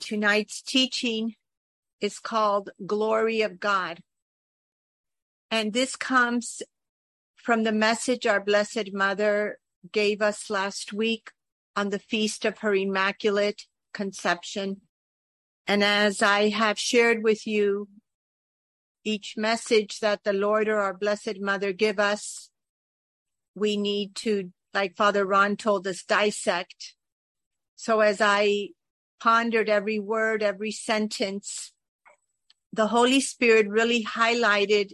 Tonight's 0.00 0.62
teaching 0.62 1.34
is 2.00 2.18
called 2.18 2.70
Glory 2.86 3.42
of 3.42 3.60
God. 3.60 4.00
And 5.50 5.72
this 5.72 5.96
comes 5.96 6.62
from 7.36 7.62
the 7.62 7.72
message 7.72 8.26
our 8.26 8.40
Blessed 8.40 8.92
Mother 8.92 9.58
gave 9.92 10.20
us 10.20 10.50
last 10.50 10.92
week 10.92 11.30
on 11.76 11.90
the 11.90 11.98
feast 11.98 12.44
of 12.44 12.58
her 12.58 12.74
Immaculate 12.74 13.62
Conception. 13.94 14.80
And 15.66 15.84
as 15.84 16.22
I 16.22 16.48
have 16.48 16.78
shared 16.78 17.22
with 17.22 17.46
you, 17.46 17.88
each 19.04 19.34
message 19.36 20.00
that 20.00 20.24
the 20.24 20.32
Lord 20.32 20.68
or 20.68 20.80
our 20.80 20.94
Blessed 20.94 21.40
Mother 21.40 21.72
give 21.72 22.00
us, 22.00 22.50
we 23.54 23.76
need 23.76 24.16
to, 24.16 24.50
like 24.74 24.96
Father 24.96 25.24
Ron 25.24 25.56
told 25.56 25.86
us, 25.86 26.02
dissect. 26.02 26.94
So 27.76 28.00
as 28.00 28.20
I 28.20 28.70
pondered 29.20 29.68
every 29.68 29.98
word, 29.98 30.42
every 30.42 30.72
sentence, 30.72 31.72
the 32.72 32.88
Holy 32.88 33.20
Spirit 33.20 33.68
really 33.68 34.04
highlighted 34.04 34.92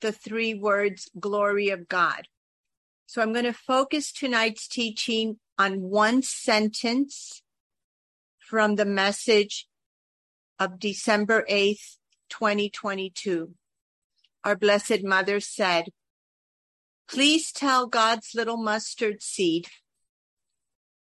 the 0.00 0.12
three 0.12 0.54
words, 0.54 1.10
glory 1.18 1.68
of 1.68 1.88
God. 1.88 2.28
So 3.06 3.22
I'm 3.22 3.32
going 3.32 3.44
to 3.44 3.52
focus 3.52 4.12
tonight's 4.12 4.66
teaching 4.66 5.38
on 5.58 5.82
one 5.82 6.22
sentence 6.22 7.42
from 8.38 8.76
the 8.76 8.84
message 8.84 9.66
of 10.58 10.78
December 10.78 11.44
8th, 11.50 11.96
2022. 12.30 13.54
Our 14.44 14.56
Blessed 14.56 15.02
Mother 15.02 15.40
said, 15.40 15.86
Please 17.08 17.52
tell 17.52 17.86
God's 17.86 18.30
little 18.34 18.56
mustard 18.56 19.22
seed 19.22 19.68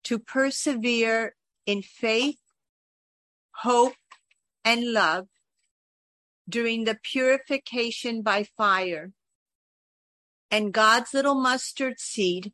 to 0.04 0.20
persevere 0.20 1.36
in 1.66 1.82
faith, 1.82 2.40
hope, 3.52 3.96
and 4.64 4.92
love 4.92 5.28
during 6.48 6.84
the 6.84 6.98
purification 7.02 8.22
by 8.22 8.44
fire. 8.58 9.12
And 10.52 10.74
God's 10.74 11.14
little 11.14 11.36
mustard 11.36 12.00
seed 12.00 12.54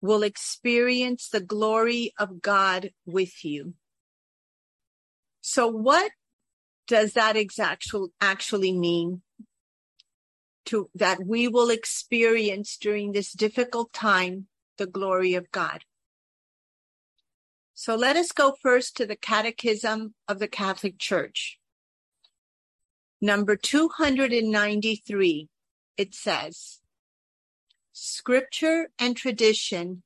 will 0.00 0.22
experience 0.22 1.28
the 1.28 1.40
glory 1.40 2.12
of 2.18 2.40
God 2.40 2.90
with 3.04 3.44
you. 3.44 3.74
So 5.40 5.66
what 5.66 6.12
does 6.86 7.14
that 7.14 7.36
exact 7.36 7.88
actually 8.20 8.72
mean? 8.72 9.22
To 10.66 10.90
that 10.94 11.24
we 11.24 11.46
will 11.48 11.70
experience 11.70 12.76
during 12.76 13.12
this 13.12 13.32
difficult 13.32 13.92
time 13.92 14.46
the 14.78 14.86
glory 14.86 15.34
of 15.34 15.50
God. 15.50 15.84
So 17.78 17.94
let 17.94 18.16
us 18.16 18.32
go 18.32 18.54
first 18.62 18.96
to 18.96 19.04
the 19.04 19.16
Catechism 19.16 20.14
of 20.26 20.38
the 20.38 20.48
Catholic 20.48 20.98
Church. 20.98 21.58
Number 23.20 23.54
293, 23.54 25.48
it 25.98 26.14
says, 26.14 26.80
Scripture 27.92 28.88
and 28.98 29.14
tradition 29.14 30.02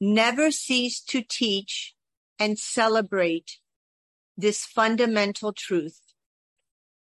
never 0.00 0.52
cease 0.52 1.00
to 1.06 1.22
teach 1.22 1.96
and 2.38 2.56
celebrate 2.56 3.58
this 4.36 4.64
fundamental 4.64 5.52
truth. 5.52 6.00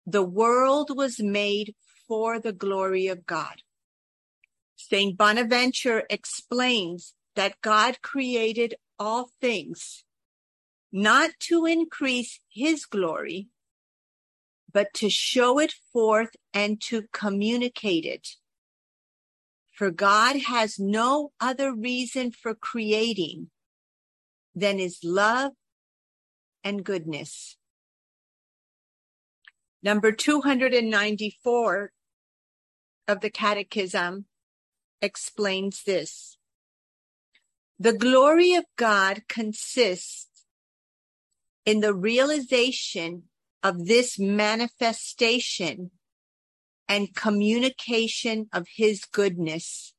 The 0.05 0.23
world 0.23 0.95
was 0.95 1.19
made 1.19 1.73
for 2.07 2.39
the 2.39 2.53
glory 2.53 3.07
of 3.07 3.25
God. 3.25 3.63
St. 4.75 5.17
Bonaventure 5.17 6.03
explains 6.11 7.15
that 7.35 7.59
God 7.61 8.03
created 8.03 8.75
all 8.99 9.29
things, 9.39 10.03
not 10.91 11.31
to 11.39 11.65
increase 11.65 12.39
his 12.49 12.85
glory, 12.85 13.49
but 14.71 14.93
to 14.93 15.09
show 15.09 15.59
it 15.59 15.73
forth 15.91 16.35
and 16.53 16.81
to 16.81 17.03
communicate 17.11 18.05
it. 18.05 18.35
For 19.71 19.91
God 19.91 20.37
has 20.37 20.79
no 20.79 21.31
other 21.39 21.73
reason 21.73 22.31
for 22.31 22.55
creating 22.55 23.49
than 24.55 24.79
his 24.79 25.03
love 25.03 25.53
and 26.63 26.83
goodness. 26.83 27.57
Number 29.83 30.11
294 30.11 31.91
of 33.07 33.21
the 33.21 33.29
Catechism 33.29 34.25
explains 35.01 35.83
this. 35.83 36.36
The 37.79 37.93
glory 37.93 38.53
of 38.53 38.65
God 38.75 39.23
consists 39.27 40.45
in 41.65 41.81
the 41.81 41.93
realization 41.93 43.23
of 43.61 43.85
this 43.85 44.17
manifestation 44.17 45.91
and 46.87 47.13
communication 47.13 48.47
of 48.51 48.67
his 48.77 49.05
goodness 49.05 49.93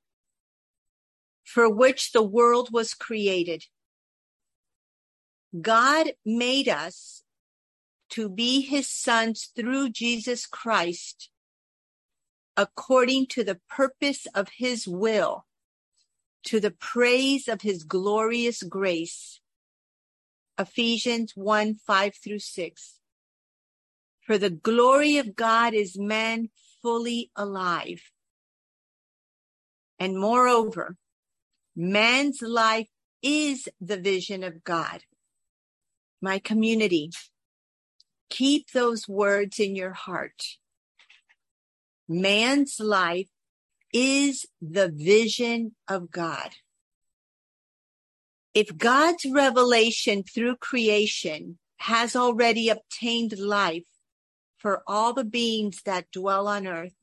for 1.44 1.72
which 1.72 2.12
the 2.12 2.22
world 2.22 2.70
was 2.72 2.94
created. 2.94 3.64
God 5.60 6.12
made 6.24 6.68
us 6.68 7.22
to 8.10 8.28
be 8.28 8.60
his 8.62 8.88
sons 8.88 9.50
through 9.54 9.90
Jesus 9.90 10.46
Christ 10.46 11.30
according 12.56 13.26
to 13.28 13.44
the 13.44 13.60
purpose 13.68 14.26
of 14.34 14.48
his 14.56 14.88
will 14.88 15.46
to 16.48 16.60
the 16.60 16.70
praise 16.70 17.46
of 17.46 17.60
his 17.60 17.84
glorious 17.84 18.62
grace. 18.62 19.38
Ephesians 20.58 21.32
1 21.34 21.74
5 21.74 22.14
through 22.24 22.38
6. 22.38 22.98
For 24.26 24.38
the 24.38 24.48
glory 24.48 25.18
of 25.18 25.36
God 25.36 25.74
is 25.74 25.98
man 25.98 26.48
fully 26.80 27.30
alive. 27.36 28.00
And 29.98 30.18
moreover, 30.18 30.96
man's 31.76 32.40
life 32.40 32.88
is 33.22 33.68
the 33.78 33.98
vision 33.98 34.42
of 34.42 34.64
God. 34.64 35.02
My 36.22 36.38
community, 36.38 37.10
keep 38.30 38.70
those 38.70 39.06
words 39.06 39.58
in 39.58 39.76
your 39.76 39.92
heart. 39.92 40.42
Man's 42.08 42.80
life 42.80 43.28
is 43.92 44.46
the 44.60 44.88
vision 44.88 45.74
of 45.88 46.10
God. 46.10 46.50
If 48.54 48.76
God's 48.76 49.24
revelation 49.24 50.22
through 50.22 50.56
creation 50.56 51.58
has 51.78 52.16
already 52.16 52.68
obtained 52.68 53.38
life 53.38 53.86
for 54.56 54.82
all 54.86 55.12
the 55.12 55.24
beings 55.24 55.82
that 55.84 56.10
dwell 56.10 56.48
on 56.48 56.66
earth, 56.66 56.94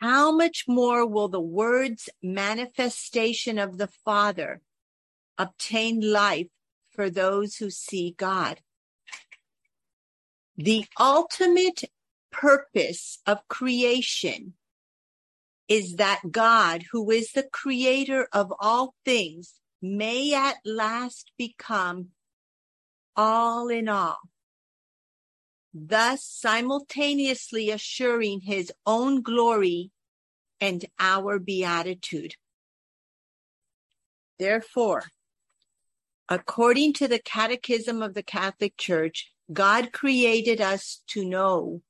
how 0.00 0.32
much 0.32 0.64
more 0.68 1.06
will 1.06 1.28
the 1.28 1.40
words 1.40 2.08
manifestation 2.22 3.58
of 3.58 3.78
the 3.78 3.88
Father 4.04 4.60
obtain 5.38 6.00
life 6.00 6.48
for 6.90 7.08
those 7.08 7.56
who 7.56 7.70
see 7.70 8.14
God? 8.16 8.60
The 10.56 10.86
ultimate 10.98 11.84
purpose 12.30 13.18
of 13.26 13.46
creation 13.48 14.54
is 15.72 15.96
that 15.96 16.20
God, 16.30 16.84
who 16.92 17.10
is 17.10 17.32
the 17.32 17.48
creator 17.50 18.28
of 18.30 18.52
all 18.60 18.94
things, 19.06 19.54
may 19.80 20.34
at 20.34 20.56
last 20.66 21.32
become 21.38 22.08
all 23.16 23.68
in 23.68 23.88
all, 23.88 24.18
thus 25.72 26.26
simultaneously 26.26 27.70
assuring 27.70 28.42
his 28.42 28.70
own 28.84 29.22
glory 29.22 29.90
and 30.60 30.84
our 30.98 31.38
beatitude. 31.38 32.34
Therefore, 34.38 35.04
according 36.28 36.92
to 36.94 37.08
the 37.08 37.18
Catechism 37.18 38.02
of 38.02 38.12
the 38.12 38.22
Catholic 38.22 38.76
Church, 38.76 39.32
God 39.50 39.90
created 39.90 40.60
us 40.60 41.00
to 41.08 41.24
know 41.24 41.80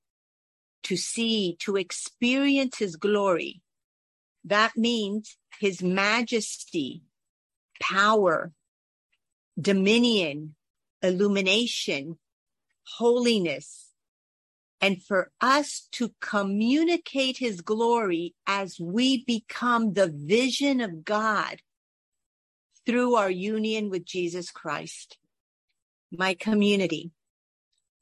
to 0.85 0.97
see, 0.97 1.57
to 1.61 1.77
experience 1.77 2.79
his 2.79 2.97
glory. 2.97 3.62
That 4.45 4.77
means 4.77 5.37
his 5.61 5.83
majesty, 5.83 7.03
power, 7.81 8.53
dominion, 9.61 10.55
illumination, 11.03 12.19
holiness, 12.97 13.91
and 14.81 15.03
for 15.03 15.31
us 15.41 15.89
to 15.93 16.13
communicate 16.21 17.39
his 17.39 17.61
glory 17.61 18.35
as 18.47 18.81
we 18.81 19.25
become 19.25 19.93
the 19.93 20.09
vision 20.13 20.81
of 20.81 21.05
God 21.05 21.61
through 22.85 23.15
our 23.15 23.31
union 23.31 23.91
with 23.91 24.05
Jesus 24.05 24.51
Christ. 24.51 25.19
My 26.11 26.35
community, 26.35 27.13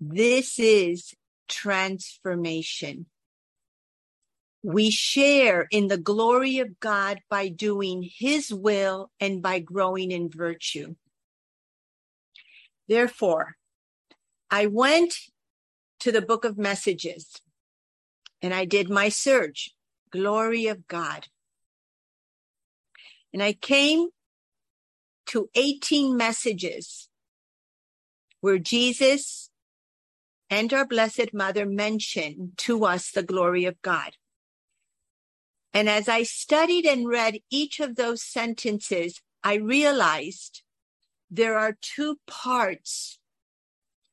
this 0.00 0.58
is 0.58 1.12
transformation. 1.48 3.06
We 4.62 4.90
share 4.90 5.66
in 5.70 5.88
the 5.88 5.96
glory 5.96 6.58
of 6.58 6.80
God 6.80 7.20
by 7.30 7.48
doing 7.48 8.02
his 8.02 8.52
will 8.52 9.10
and 9.18 9.42
by 9.42 9.58
growing 9.60 10.10
in 10.10 10.28
virtue. 10.28 10.96
Therefore, 12.88 13.56
I 14.50 14.66
went 14.66 15.14
to 16.00 16.12
the 16.12 16.22
book 16.22 16.44
of 16.44 16.58
messages 16.58 17.40
and 18.42 18.52
I 18.52 18.64
did 18.64 18.90
my 18.90 19.08
search, 19.08 19.70
glory 20.10 20.66
of 20.66 20.86
God. 20.88 21.28
And 23.32 23.42
I 23.42 23.52
came 23.52 24.08
to 25.26 25.48
18 25.54 26.16
messages 26.16 27.08
where 28.40 28.58
Jesus 28.58 29.50
and 30.48 30.72
our 30.72 30.86
Blessed 30.86 31.32
Mother 31.32 31.64
mention 31.64 32.52
to 32.58 32.84
us 32.84 33.10
the 33.10 33.22
glory 33.22 33.66
of 33.66 33.80
God. 33.82 34.16
And 35.72 35.88
as 35.88 36.08
I 36.08 36.24
studied 36.24 36.84
and 36.84 37.08
read 37.08 37.40
each 37.50 37.80
of 37.80 37.96
those 37.96 38.22
sentences, 38.22 39.20
I 39.44 39.54
realized 39.54 40.62
there 41.30 41.58
are 41.58 41.78
two 41.80 42.18
parts 42.26 43.18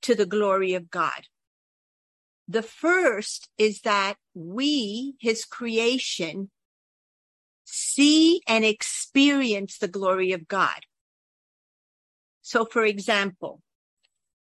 to 0.03 0.13
the 0.13 0.25
glory 0.25 0.73
of 0.73 0.91
God. 0.91 1.27
The 2.47 2.61
first 2.61 3.49
is 3.57 3.81
that 3.81 4.15
we, 4.33 5.15
his 5.19 5.43
creation, 5.43 6.49
see 7.65 8.41
and 8.47 8.63
experience 8.63 9.77
the 9.77 9.87
glory 9.87 10.31
of 10.31 10.47
God. 10.47 10.85
So, 12.41 12.63
for 12.63 12.85
example, 12.85 13.61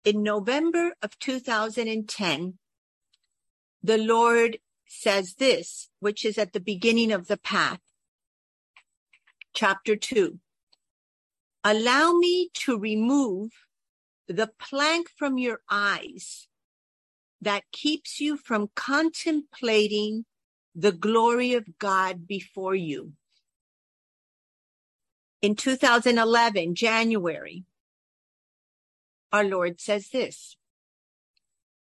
in 0.03 0.23
November 0.23 0.95
of 1.01 1.19
2010, 1.19 2.57
the 3.83 3.97
Lord 3.97 4.57
says 4.88 5.35
this, 5.35 5.89
which 6.00 6.25
is 6.25 6.38
at 6.38 6.53
the 6.53 6.59
beginning 6.59 7.12
of 7.12 7.27
the 7.27 7.38
path. 7.38 7.80
Chapter 9.53 9.95
2. 9.95 10.39
Allow 11.63 12.13
me 12.13 12.50
to 12.53 12.77
remove 12.77 13.51
the 14.27 14.50
plank 14.59 15.07
from 15.18 15.38
your 15.38 15.62
eyes 15.69 16.47
that 17.41 17.63
keeps 17.71 18.19
you 18.19 18.38
from 18.38 18.69
contemplating 18.75 20.25
the 20.75 20.91
glory 20.91 21.53
of 21.53 21.77
God 21.77 22.27
before 22.27 22.75
you. 22.75 23.13
In 25.41 25.56
2011, 25.56 26.74
January, 26.74 27.65
our 29.31 29.44
Lord 29.44 29.81
says 29.81 30.09
this 30.09 30.56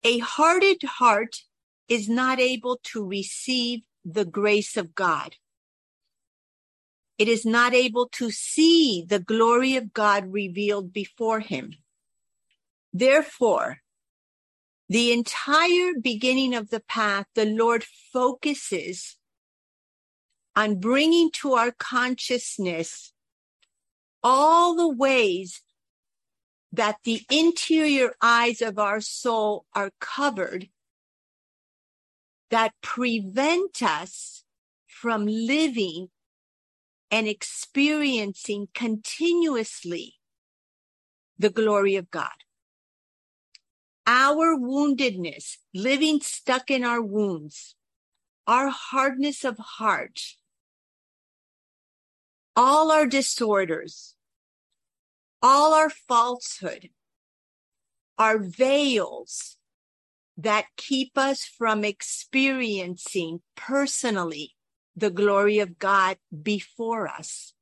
A 0.04 0.18
hearted 0.18 0.82
heart 0.82 1.42
is 1.88 2.08
not 2.08 2.40
able 2.40 2.78
to 2.84 3.06
receive 3.06 3.82
the 4.04 4.24
grace 4.24 4.76
of 4.76 4.94
God. 4.94 5.36
It 7.18 7.28
is 7.28 7.44
not 7.44 7.74
able 7.74 8.08
to 8.14 8.30
see 8.30 9.04
the 9.06 9.20
glory 9.20 9.76
of 9.76 9.92
God 9.92 10.32
revealed 10.32 10.92
before 10.92 11.40
him. 11.40 11.74
Therefore, 12.92 13.78
the 14.88 15.12
entire 15.12 15.92
beginning 16.00 16.54
of 16.54 16.70
the 16.70 16.80
path, 16.80 17.26
the 17.34 17.46
Lord 17.46 17.84
focuses 18.12 19.16
on 20.54 20.80
bringing 20.80 21.30
to 21.30 21.54
our 21.54 21.70
consciousness 21.70 23.12
all 24.22 24.74
the 24.74 24.88
ways 24.88 25.62
that 26.72 26.96
the 27.04 27.22
interior 27.30 28.14
eyes 28.20 28.60
of 28.62 28.78
our 28.78 29.00
soul 29.00 29.64
are 29.74 29.90
covered 30.00 30.68
that 32.52 32.74
prevent 32.82 33.82
us 33.82 34.44
from 34.86 35.24
living 35.24 36.08
and 37.10 37.26
experiencing 37.26 38.68
continuously 38.74 40.16
the 41.38 41.48
glory 41.48 41.96
of 41.96 42.10
God. 42.10 42.28
Our 44.06 44.54
woundedness, 44.54 45.56
living 45.72 46.20
stuck 46.20 46.70
in 46.70 46.84
our 46.84 47.00
wounds, 47.00 47.74
our 48.46 48.68
hardness 48.68 49.44
of 49.44 49.56
heart, 49.56 50.20
all 52.54 52.92
our 52.92 53.06
disorders, 53.06 54.14
all 55.40 55.72
our 55.72 55.88
falsehood, 55.88 56.90
our 58.18 58.38
veils 58.38 59.56
that 60.36 60.66
keep 60.76 61.16
us 61.16 61.44
from 61.44 61.84
experiencing 61.84 63.40
personally 63.56 64.54
the 64.96 65.10
glory 65.10 65.58
of 65.58 65.78
God 65.78 66.16
before 66.42 67.08
us. 67.08 67.54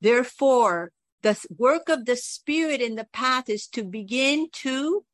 Therefore, 0.00 0.92
the 1.22 1.38
work 1.56 1.88
of 1.88 2.06
the 2.06 2.16
Spirit 2.16 2.80
in 2.80 2.94
the 2.94 3.06
path 3.12 3.48
is 3.48 3.66
to 3.68 3.84
begin 3.84 4.48
to 4.52 5.04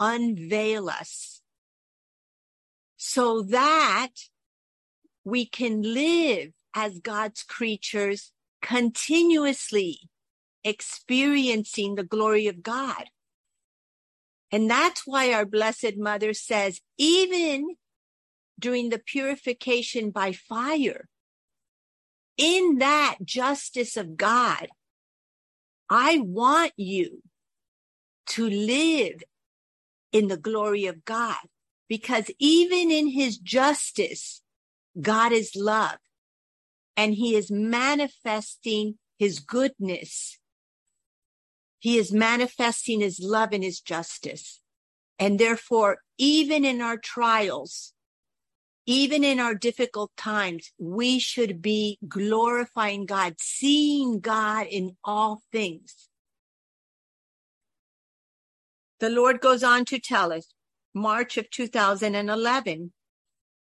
unveil 0.00 0.88
us 0.88 1.42
so 2.96 3.42
that 3.42 4.08
we 5.24 5.46
can 5.46 5.82
live 5.82 6.52
as 6.74 6.98
God's 6.98 7.42
creatures 7.42 8.32
continuously 8.62 10.08
experiencing 10.64 11.94
the 11.94 12.04
glory 12.04 12.46
of 12.46 12.62
God. 12.62 13.06
And 14.52 14.70
that's 14.70 15.06
why 15.06 15.32
our 15.32 15.44
Blessed 15.44 15.96
Mother 15.96 16.32
says, 16.32 16.80
even 16.96 17.76
during 18.58 18.90
the 18.90 18.98
purification 18.98 20.10
by 20.10 20.32
fire, 20.32 21.08
in 22.36 22.78
that 22.78 23.16
justice 23.24 23.96
of 23.96 24.16
God, 24.16 24.68
I 25.88 26.18
want 26.18 26.72
you 26.76 27.22
to 28.28 28.48
live 28.48 29.22
in 30.12 30.28
the 30.28 30.36
glory 30.36 30.86
of 30.86 31.04
God. 31.04 31.36
Because 31.88 32.30
even 32.38 32.90
in 32.90 33.08
his 33.08 33.38
justice, 33.38 34.42
God 35.00 35.32
is 35.32 35.52
love 35.54 35.98
and 36.96 37.14
he 37.14 37.36
is 37.36 37.50
manifesting 37.50 38.98
his 39.18 39.38
goodness. 39.38 40.38
He 41.78 41.98
is 41.98 42.12
manifesting 42.12 43.00
his 43.00 43.20
love 43.20 43.50
and 43.52 43.62
his 43.62 43.80
justice. 43.80 44.60
And 45.18 45.38
therefore, 45.38 45.98
even 46.18 46.64
in 46.64 46.80
our 46.80 46.96
trials, 46.96 47.92
even 48.86 49.24
in 49.24 49.40
our 49.40 49.54
difficult 49.54 50.12
times, 50.16 50.72
we 50.78 51.18
should 51.18 51.60
be 51.60 51.98
glorifying 52.06 53.04
God, 53.04 53.34
seeing 53.40 54.20
God 54.20 54.66
in 54.68 54.96
all 55.04 55.42
things. 55.50 56.08
The 59.00 59.10
Lord 59.10 59.40
goes 59.40 59.62
on 59.62 59.84
to 59.86 59.98
tell 59.98 60.32
us, 60.32 60.46
March 60.94 61.36
of 61.36 61.50
2011, 61.50 62.92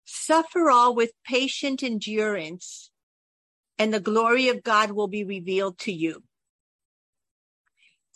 suffer 0.05 0.71
all 0.71 0.95
with 0.95 1.12
patient 1.27 1.83
endurance, 1.83 2.91
and 3.79 3.93
the 3.93 4.00
glory 4.00 4.49
of 4.49 4.62
God 4.62 4.93
will 4.93 5.09
be 5.09 5.25
revealed 5.25 5.79
to 5.81 5.93
you. 5.93 6.23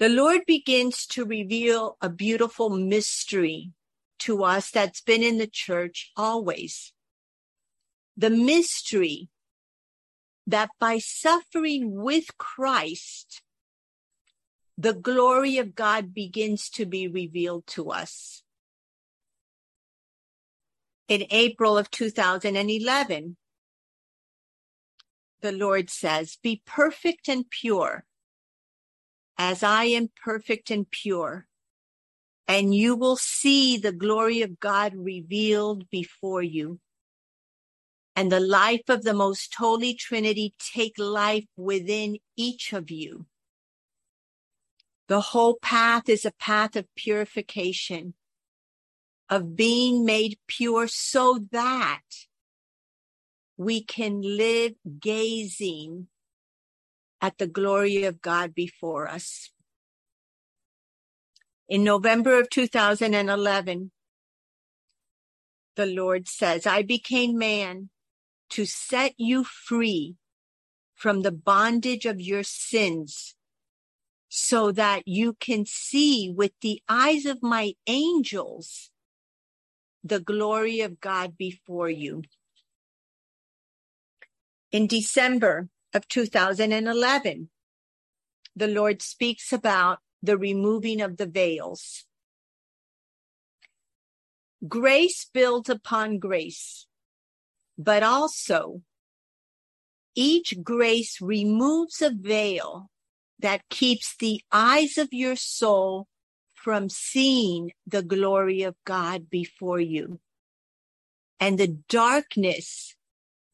The 0.03 0.09
Lord 0.09 0.41
begins 0.49 1.07
to 1.11 1.25
reveal 1.25 1.97
a 2.01 2.09
beautiful 2.09 2.71
mystery 2.71 3.71
to 4.19 4.43
us 4.43 4.69
that's 4.69 5.01
been 5.01 5.23
in 5.23 5.39
the 5.39 5.47
church 5.47 6.11
always. 6.17 6.93
The 8.17 8.29
mystery 8.29 9.29
that 10.45 10.71
by 10.81 10.99
suffering 10.99 11.95
with 12.03 12.37
Christ, 12.37 13.43
the 14.77 14.93
glory 14.93 15.59
of 15.59 15.77
God 15.77 16.13
begins 16.13 16.69
to 16.71 16.85
be 16.85 17.07
revealed 17.07 17.69
to 17.69 17.93
us. 17.93 18.43
In 21.07 21.27
April 21.31 21.79
of 21.79 21.93
2011, 21.93 23.37
the 25.43 25.53
Lord 25.53 25.91
says, 25.91 26.39
Be 26.43 26.61
perfect 26.67 27.29
and 27.29 27.49
pure, 27.49 28.05
as 29.39 29.63
I 29.63 29.85
am 29.85 30.11
perfect 30.25 30.71
and 30.71 30.91
pure, 30.91 31.47
and 32.47 32.75
you 32.75 32.97
will 32.97 33.17
see 33.17 33.77
the 33.77 33.93
glory 33.93 34.43
of 34.43 34.61
God 34.61 34.95
revealed 34.95 35.89
before 35.91 36.43
you. 36.43 36.81
And 38.15 38.31
the 38.31 38.41
life 38.41 38.89
of 38.89 39.05
the 39.05 39.15
most 39.15 39.55
holy 39.55 39.95
Trinity 39.95 40.55
take 40.59 40.99
life 40.99 41.47
within 41.57 42.19
each 42.37 42.73
of 42.73 42.91
you. 42.91 43.27
The 45.09 45.21
whole 45.21 45.59
path 45.61 46.09
is 46.09 46.25
a 46.25 46.33
path 46.33 46.77
of 46.77 46.87
purification, 46.95 48.15
of 49.31 49.57
being 49.57 50.05
made 50.05 50.39
pure 50.47 50.89
so 50.89 51.41
that 51.53 52.03
we 53.57 53.83
can 53.83 54.21
live 54.21 54.73
gazing 55.01 56.09
at 57.23 57.39
the 57.39 57.47
glory 57.47 58.05
of 58.05 58.21
God 58.21 58.55
before 58.55 59.09
us. 59.09 59.51
In 61.69 61.85
November 61.85 62.41
of 62.41 62.51
2011, 62.51 63.93
the 65.77 65.87
Lord 65.87 66.29
says, 66.29 66.67
I 66.67 66.83
became 66.83 67.39
man 67.39 67.89
to 68.51 68.67
set 68.67 69.15
you 69.17 69.45
free 69.45 70.17
from 70.95 71.23
the 71.23 71.33
bondage 71.33 72.05
of 72.05 72.21
your 72.21 72.43
sins 72.43 73.37
so 74.29 74.73
that 74.73 75.03
you 75.07 75.35
can 75.41 75.65
see 75.65 76.33
with 76.35 76.53
the 76.61 76.83
eyes 76.89 77.25
of 77.27 77.43
my 77.43 77.75
angels 77.87 78.91
the 80.05 80.21
glory 80.21 80.81
of 80.81 81.01
God 81.01 81.37
before 81.39 81.91
you. 81.91 82.23
In 84.73 84.87
December 84.87 85.69
of 85.95 86.09
2011, 86.09 87.49
the 88.55 88.67
Lord 88.67 89.03
speaks 89.03 89.53
about 89.53 89.99
the 90.23 90.39
removing 90.39 91.01
of 91.01 91.17
the 91.17 91.27
veils. 91.27 92.05
Grace 94.69 95.29
builds 95.33 95.69
upon 95.69 96.19
grace, 96.19 96.87
but 97.77 98.03
also 98.03 98.83
each 100.15 100.63
grace 100.63 101.21
removes 101.21 102.03
a 102.03 102.11
veil 102.11 102.91
that 103.39 103.69
keeps 103.69 104.15
the 104.17 104.41
eyes 104.53 104.99
of 104.99 105.09
your 105.11 105.37
soul 105.37 106.07
from 106.55 106.89
seeing 106.89 107.73
the 107.87 108.03
glory 108.03 108.63
of 108.63 108.77
God 108.85 109.29
before 109.29 109.81
you. 109.81 110.21
And 111.41 111.59
the 111.59 111.79
darkness 111.89 112.95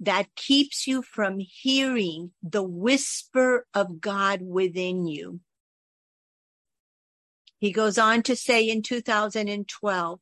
that 0.01 0.35
keeps 0.37 0.87
you 0.87 1.03
from 1.03 1.39
hearing 1.41 2.33
the 2.43 2.63
whisper 2.63 3.67
of 3.75 4.01
God 4.01 4.41
within 4.43 5.07
you. 5.07 5.41
He 7.59 7.73
goes 7.73 7.99
on 7.99 8.23
to 8.23 8.37
say 8.37 8.69
in 8.69 8.83
2012, 8.83 10.21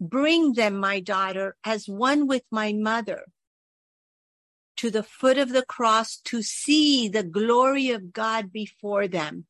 bring 0.00 0.52
them, 0.54 0.76
my 0.76 1.00
daughter, 1.00 1.56
as 1.64 1.86
one 1.86 2.26
with 2.26 2.44
my 2.50 2.72
mother 2.72 3.24
to 4.76 4.90
the 4.90 5.02
foot 5.02 5.38
of 5.38 5.50
the 5.50 5.64
cross 5.64 6.16
to 6.24 6.42
see 6.42 7.08
the 7.08 7.22
glory 7.22 7.90
of 7.90 8.12
God 8.12 8.50
before 8.50 9.06
them. 9.06 9.46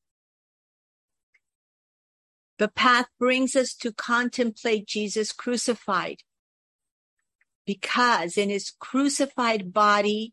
The 2.59 2.68
path 2.68 3.06
brings 3.18 3.56
us 3.56 3.75
to 3.76 3.92
contemplate 3.92 4.87
Jesus 4.87 5.33
crucified 5.33 6.23
because 7.66 8.37
in 8.37 8.50
his 8.50 8.73
crucified 8.78 9.73
body, 9.73 10.33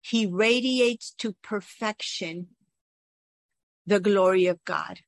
he 0.00 0.26
radiates 0.26 1.12
to 1.18 1.34
perfection 1.42 2.48
the 3.86 4.00
glory 4.00 4.46
of 4.46 4.64
God, 4.64 5.00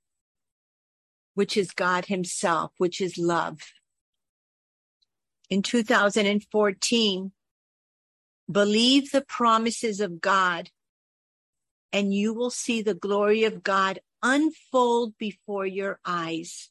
which 1.35 1.57
is 1.57 1.73
God 1.73 2.07
himself, 2.07 2.73
which 2.79 3.01
is 3.01 3.19
love. 3.19 3.61
In 5.51 5.63
2014, 5.63 7.33
believe 8.51 9.11
the 9.11 9.23
promises 9.23 10.01
of 10.01 10.21
God 10.21 10.71
and 11.95 12.13
you 12.13 12.35
will 12.35 12.51
see 12.51 12.83
the 12.83 12.95
glory 12.95 13.45
of 13.45 13.63
God 13.63 14.01
unfold 14.21 15.17
before 15.17 15.65
your 15.65 16.01
eyes. 16.05 16.71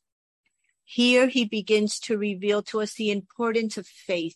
Here 0.84 1.28
he 1.28 1.46
begins 1.46 1.98
to 2.02 2.18
reveal 2.18 2.62
to 2.64 2.82
us 2.82 2.96
the 2.96 3.10
importance 3.10 3.78
of 3.78 3.88
faith 3.88 4.36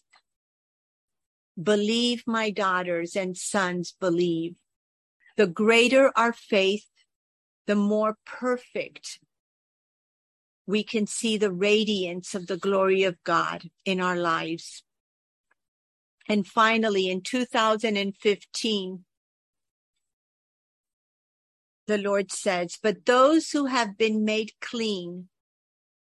Believe, 1.61 2.23
my 2.27 2.49
daughters 2.49 3.15
and 3.15 3.35
sons, 3.35 3.95
believe. 3.99 4.55
The 5.37 5.47
greater 5.47 6.11
our 6.15 6.33
faith, 6.33 6.87
the 7.65 7.75
more 7.75 8.17
perfect 8.25 9.19
we 10.67 10.83
can 10.83 11.07
see 11.07 11.37
the 11.37 11.51
radiance 11.51 12.35
of 12.35 12.47
the 12.47 12.57
glory 12.57 13.03
of 13.03 13.23
God 13.23 13.69
in 13.85 14.01
our 14.01 14.17
lives. 14.17 14.83
And 16.27 16.45
finally, 16.45 17.09
in 17.09 17.21
2015, 17.21 19.05
the 21.87 21.97
Lord 21.97 22.33
says, 22.33 22.77
but 22.83 23.05
those 23.05 23.51
who 23.51 23.67
have 23.67 23.97
been 23.97 24.25
made 24.25 24.51
clean 24.59 25.29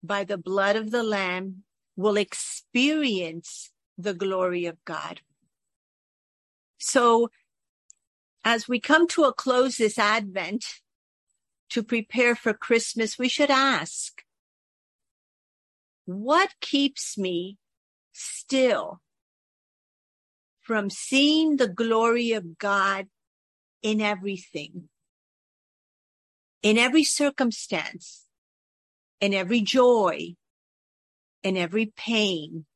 by 0.04 0.24
the 0.24 0.38
blood 0.38 0.76
of 0.76 0.90
the 0.90 1.04
Lamb 1.04 1.64
will 1.96 2.18
experience 2.18 3.70
the 4.00 4.16
glory 4.16 4.66
of 4.66 4.84
God. 4.84 5.22
So 6.86 7.30
as 8.44 8.68
we 8.68 8.80
come 8.80 9.08
to 9.08 9.24
a 9.24 9.34
close 9.34 9.78
this 9.78 9.98
Advent 9.98 10.66
to 11.72 11.82
prepare 11.82 12.36
for 12.36 12.54
Christmas, 12.54 13.18
we 13.18 13.28
should 13.28 13.50
ask, 13.50 14.22
what 16.06 16.52
keeps 16.62 17.18
me 17.18 17.58
still 18.14 19.02
from 20.62 20.92
seeing 20.92 21.58
the 21.58 21.68
glory 21.68 22.34
of 22.34 22.60
God 22.60 23.08
in 23.82 24.00
everything, 24.00 24.90
in 26.62 26.78
every 26.78 27.04
circumstance, 27.04 28.26
in 29.20 29.34
every 29.34 29.62
joy, 29.62 30.36
in 31.42 31.58
every 31.58 31.88
pain, 31.98 32.68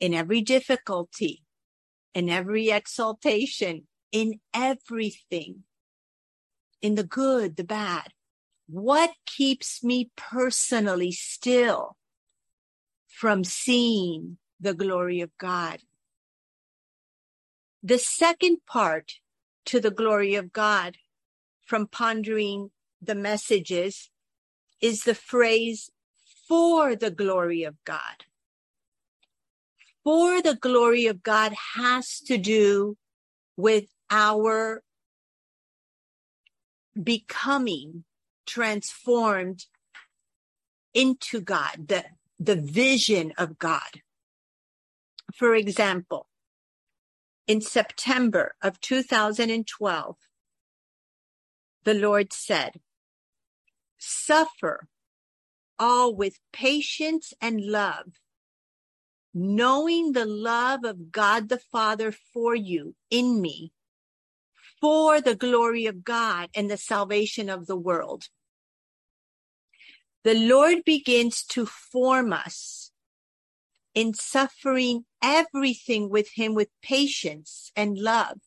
in 0.00 0.14
every 0.14 0.40
difficulty, 0.40 1.42
in 2.16 2.30
every 2.30 2.70
exaltation, 2.70 3.86
in 4.10 4.40
everything, 4.54 5.64
in 6.80 6.94
the 6.94 7.04
good, 7.04 7.56
the 7.56 7.62
bad. 7.62 8.14
What 8.66 9.10
keeps 9.26 9.84
me 9.84 10.10
personally 10.16 11.12
still 11.12 11.98
from 13.06 13.44
seeing 13.44 14.38
the 14.58 14.72
glory 14.72 15.20
of 15.20 15.28
God? 15.36 15.80
The 17.82 17.98
second 17.98 18.64
part 18.66 19.16
to 19.66 19.78
the 19.78 19.90
glory 19.90 20.36
of 20.36 20.54
God 20.54 20.96
from 21.66 21.86
pondering 21.86 22.70
the 23.02 23.14
messages 23.14 24.08
is 24.80 25.04
the 25.04 25.14
phrase 25.14 25.90
for 26.48 26.96
the 26.96 27.10
glory 27.10 27.62
of 27.62 27.74
God 27.84 28.24
for 30.06 30.40
the 30.40 30.54
glory 30.54 31.06
of 31.06 31.20
God 31.24 31.52
has 31.74 32.20
to 32.20 32.38
do 32.38 32.96
with 33.56 33.86
our 34.08 34.84
becoming 37.02 38.04
transformed 38.46 39.66
into 40.94 41.40
God, 41.40 41.88
the, 41.88 42.04
the 42.38 42.54
vision 42.54 43.32
of 43.36 43.58
God. 43.58 44.00
For 45.34 45.56
example, 45.56 46.28
in 47.48 47.60
September 47.60 48.54
of 48.62 48.80
2012, 48.80 50.14
the 51.82 51.94
Lord 51.94 52.32
said, 52.32 52.78
suffer 53.98 54.86
all 55.80 56.14
with 56.14 56.38
patience 56.52 57.34
and 57.40 57.60
love 57.60 58.20
knowing 59.38 60.12
the 60.12 60.24
love 60.24 60.82
of 60.82 61.12
God 61.12 61.50
the 61.50 61.58
Father 61.58 62.10
for 62.10 62.54
you 62.54 62.94
in 63.10 63.42
me 63.42 63.70
for 64.80 65.20
the 65.20 65.34
glory 65.34 65.84
of 65.84 66.02
God 66.02 66.48
and 66.54 66.70
the 66.70 66.78
salvation 66.78 67.50
of 67.50 67.66
the 67.66 67.76
world. 67.76 68.28
The 70.24 70.34
Lord 70.34 70.84
begins 70.86 71.44
to 71.48 71.66
form 71.66 72.32
us 72.32 72.92
in 73.94 74.14
suffering 74.14 75.04
everything 75.22 76.08
with 76.08 76.30
him 76.34 76.54
with 76.54 76.68
patience 76.82 77.70
and 77.76 77.98
love 77.98 78.38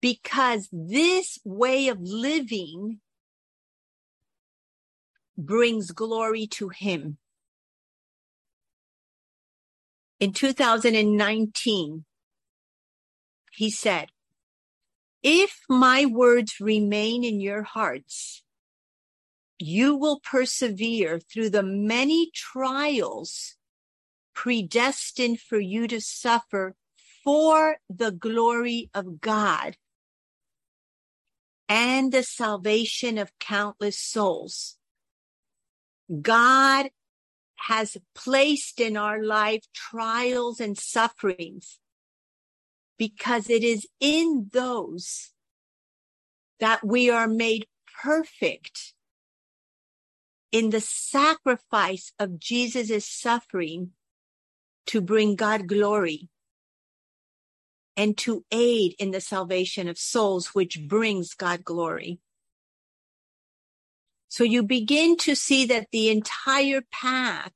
because 0.00 0.68
this 0.72 1.38
way 1.44 1.86
of 1.86 2.00
living 2.00 2.98
brings 5.38 5.92
glory 5.92 6.48
to 6.48 6.68
him 6.68 7.18
in 10.18 10.32
2019, 10.32 12.04
he 13.52 13.70
said, 13.70 14.08
if 15.22 15.60
my 15.68 16.06
words 16.06 16.60
remain 16.60 17.24
in 17.24 17.40
your 17.40 17.62
hearts, 17.62 18.42
you 19.58 19.96
will 19.96 20.20
persevere 20.20 21.18
through 21.18 21.50
the 21.50 21.62
many 21.62 22.30
trials 22.34 23.56
predestined 24.34 25.40
for 25.40 25.58
you 25.58 25.88
to 25.88 26.00
suffer 26.00 26.74
for 27.24 27.78
the 27.88 28.12
glory 28.12 28.90
of 28.94 29.20
God 29.20 29.76
and 31.68 32.12
the 32.12 32.22
salvation 32.22 33.18
of 33.18 33.36
countless 33.40 33.98
souls. 33.98 34.76
God 36.22 36.90
has 37.56 37.96
placed 38.14 38.80
in 38.80 38.96
our 38.96 39.22
life 39.22 39.62
trials 39.74 40.60
and 40.60 40.76
sufferings 40.78 41.78
because 42.98 43.50
it 43.50 43.62
is 43.64 43.86
in 44.00 44.48
those 44.52 45.32
that 46.60 46.84
we 46.84 47.10
are 47.10 47.28
made 47.28 47.66
perfect 48.02 48.94
in 50.52 50.70
the 50.70 50.80
sacrifice 50.80 52.12
of 52.18 52.38
Jesus' 52.38 53.06
suffering 53.06 53.90
to 54.86 55.00
bring 55.00 55.34
God 55.34 55.66
glory 55.66 56.28
and 57.96 58.16
to 58.18 58.44
aid 58.50 58.94
in 58.98 59.10
the 59.10 59.20
salvation 59.20 59.88
of 59.88 59.98
souls, 59.98 60.48
which 60.48 60.80
brings 60.86 61.34
God 61.34 61.64
glory. 61.64 62.20
So 64.28 64.44
you 64.44 64.62
begin 64.62 65.16
to 65.18 65.34
see 65.34 65.66
that 65.66 65.88
the 65.92 66.10
entire 66.10 66.82
path 66.92 67.52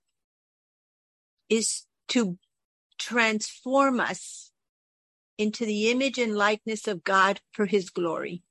is 1.48 1.84
to 2.08 2.38
transform 2.98 4.00
us 4.00 4.52
into 5.36 5.64
the 5.64 5.90
image 5.90 6.18
and 6.18 6.36
likeness 6.36 6.86
of 6.86 7.02
God 7.02 7.40
for 7.52 7.66
his 7.66 7.90
glory. 7.90 8.42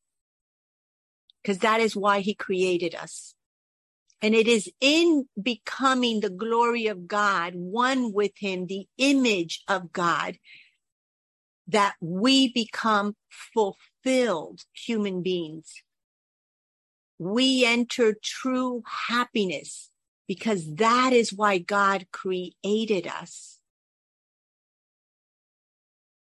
Because 1.41 1.59
that 1.59 1.79
is 1.79 1.95
why 1.95 2.19
he 2.19 2.33
created 2.33 2.95
us. 2.95 3.35
And 4.21 4.35
it 4.35 4.47
is 4.47 4.69
in 4.81 5.29
becoming 5.41 6.19
the 6.19 6.29
glory 6.29 6.87
of 6.87 7.07
God, 7.07 7.53
one 7.55 8.11
with 8.11 8.33
him, 8.37 8.65
the 8.65 8.85
image 8.97 9.63
of 9.67 9.93
God, 9.93 10.37
that 11.67 11.95
we 12.01 12.51
become 12.51 13.15
fulfilled 13.53 14.63
human 14.73 15.21
beings. 15.21 15.83
We 17.19 17.65
enter 17.65 18.15
true 18.23 18.83
happiness 19.09 19.91
because 20.27 20.75
that 20.75 21.13
is 21.13 21.33
why 21.33 21.57
God 21.57 22.05
created 22.11 23.07
us. 23.07 23.59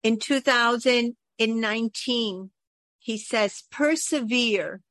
In 0.03 0.19
2019, 0.19 2.51
he 2.99 3.19
says, 3.19 3.63
persevere 3.71 4.83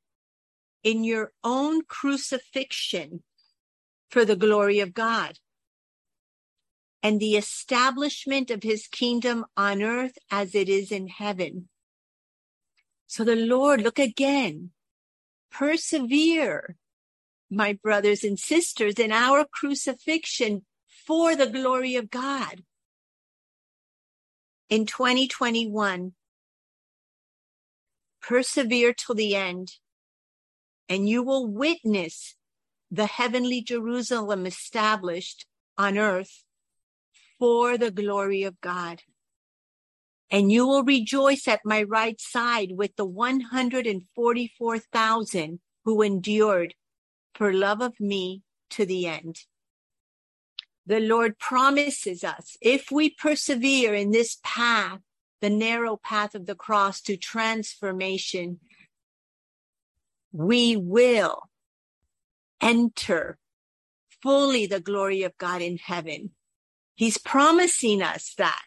in 0.84 1.04
your 1.04 1.32
own 1.44 1.82
crucifixion 1.84 3.24
for 4.10 4.26
the 4.26 4.36
glory 4.36 4.80
of 4.80 4.94
God 4.94 5.38
and 7.02 7.20
the 7.20 7.36
establishment 7.36 8.52
of 8.52 8.62
his 8.64 8.88
kingdom 8.88 9.46
on 9.56 9.84
earth 9.84 10.18
as 10.32 10.56
it 10.56 10.70
is 10.70 10.92
in 10.92 11.08
heaven. 11.08 11.70
So 13.08 13.24
the 13.24 13.36
Lord, 13.36 13.82
look 13.82 14.00
again, 14.00 14.72
persevere, 15.54 16.76
my 17.50 17.74
brothers 17.74 18.24
and 18.24 18.40
sisters, 18.40 18.96
in 18.96 19.12
our 19.12 19.46
crucifixion 19.46 20.66
for 21.06 21.36
the 21.36 21.48
glory 21.48 21.96
of 21.96 22.10
God. 22.10 22.64
In 24.70 24.86
2021, 24.86 26.14
persevere 28.22 28.94
till 28.94 29.16
the 29.16 29.36
end 29.36 29.74
and 30.90 31.08
you 31.08 31.24
will 31.24 31.48
witness 31.48 32.36
the 32.92 33.06
heavenly 33.06 33.62
Jerusalem 33.62 34.46
established 34.46 35.46
on 35.78 35.98
earth 35.98 36.44
for 37.40 37.78
the 37.78 37.92
glory 37.92 38.44
of 38.44 38.60
God. 38.62 39.02
And 40.34 40.52
you 40.52 40.68
will 40.68 40.84
rejoice 40.84 41.48
at 41.48 41.62
my 41.64 41.84
right 41.84 42.20
side 42.20 42.72
with 42.72 42.96
the 42.96 43.06
144,000 43.06 45.60
who 45.86 46.02
endured 46.02 46.74
for 47.36 47.54
love 47.54 47.82
of 47.82 48.00
me 48.00 48.42
to 48.72 48.84
the 48.84 49.06
end. 49.06 49.42
The 50.88 51.00
Lord 51.00 51.38
promises 51.38 52.24
us 52.24 52.58
if 52.62 52.90
we 52.92 53.12
persevere 53.12 53.94
in 53.94 54.10
this 54.10 54.40
path, 54.44 55.02
the 55.40 55.52
narrow 55.52 55.98
path 55.98 56.34
of 56.34 56.48
the 56.48 56.56
cross 56.56 57.00
to 57.02 57.16
transformation, 57.16 58.60
we 60.32 60.76
will 60.76 61.44
enter 62.60 63.38
fully 64.24 64.66
the 64.66 64.80
glory 64.80 65.22
of 65.22 65.38
God 65.38 65.62
in 65.62 65.78
heaven. 65.78 66.32
He's 66.96 67.20
promising 67.20 68.02
us 68.02 68.34
that. 68.40 68.64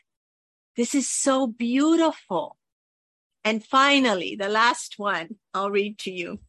This 0.77 0.95
is 0.95 1.09
so 1.09 1.47
beautiful. 1.47 2.59
And 3.43 3.65
finally, 3.65 4.37
the 4.37 4.49
last 4.49 4.99
one 4.99 5.37
I'll 5.55 5.71
read 5.71 5.99
to 6.01 6.11
you. 6.11 6.41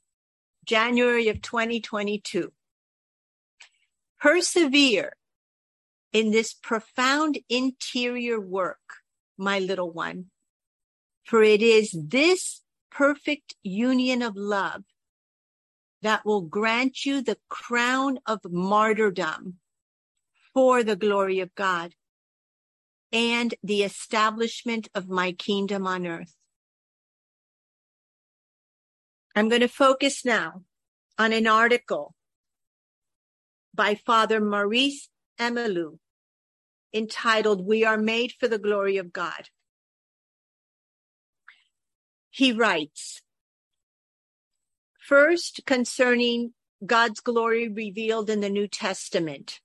January 0.66 1.30
of 1.30 1.42
2022. 1.42 2.52
Persevere 4.20 5.14
in 6.12 6.32
this 6.32 6.54
profound 6.54 7.40
interior 7.48 8.40
work, 8.40 8.80
my 9.38 9.60
little 9.60 9.92
one, 9.92 10.26
for 11.24 11.42
it 11.44 11.62
is 11.62 11.96
this 11.98 12.64
perfect 12.92 13.56
union 13.64 14.22
of 14.22 14.36
love 14.36 14.84
that 16.02 16.26
will 16.26 16.42
grant 16.42 17.06
you 17.06 17.22
the 17.22 17.38
crown 17.48 18.20
of 18.26 18.42
martyrdom 18.50 19.60
for 20.54 20.84
the 20.84 20.96
glory 20.96 21.40
of 21.40 21.54
God 21.56 21.94
and 23.12 23.56
the 23.64 23.84
establishment 23.84 24.90
of 24.94 25.10
my 25.10 25.32
kingdom 25.32 25.88
on 25.88 26.06
earth. 26.06 26.36
I'm 29.36 29.50
going 29.50 29.62
to 29.62 29.68
focus 29.68 30.26
now 30.26 30.64
on 31.18 31.32
an 31.32 31.48
article 31.48 32.16
by 33.74 33.96
Father 33.96 34.42
Maurice 34.42 35.10
Emelu 35.40 36.00
entitled 36.94 37.66
We 37.66 37.86
Are 37.86 37.98
Made 37.98 38.34
for 38.40 38.48
the 38.48 38.58
Glory 38.58 38.98
of 38.98 39.14
God. 39.14 39.50
He 42.30 42.52
writes, 42.52 43.22
First, 45.00 45.62
concerning 45.66 46.54
God's 46.86 47.20
glory 47.20 47.70
revealed 47.70 48.30
in 48.30 48.42
the 48.42 48.50
New 48.50 48.68
Testament. 48.68 49.62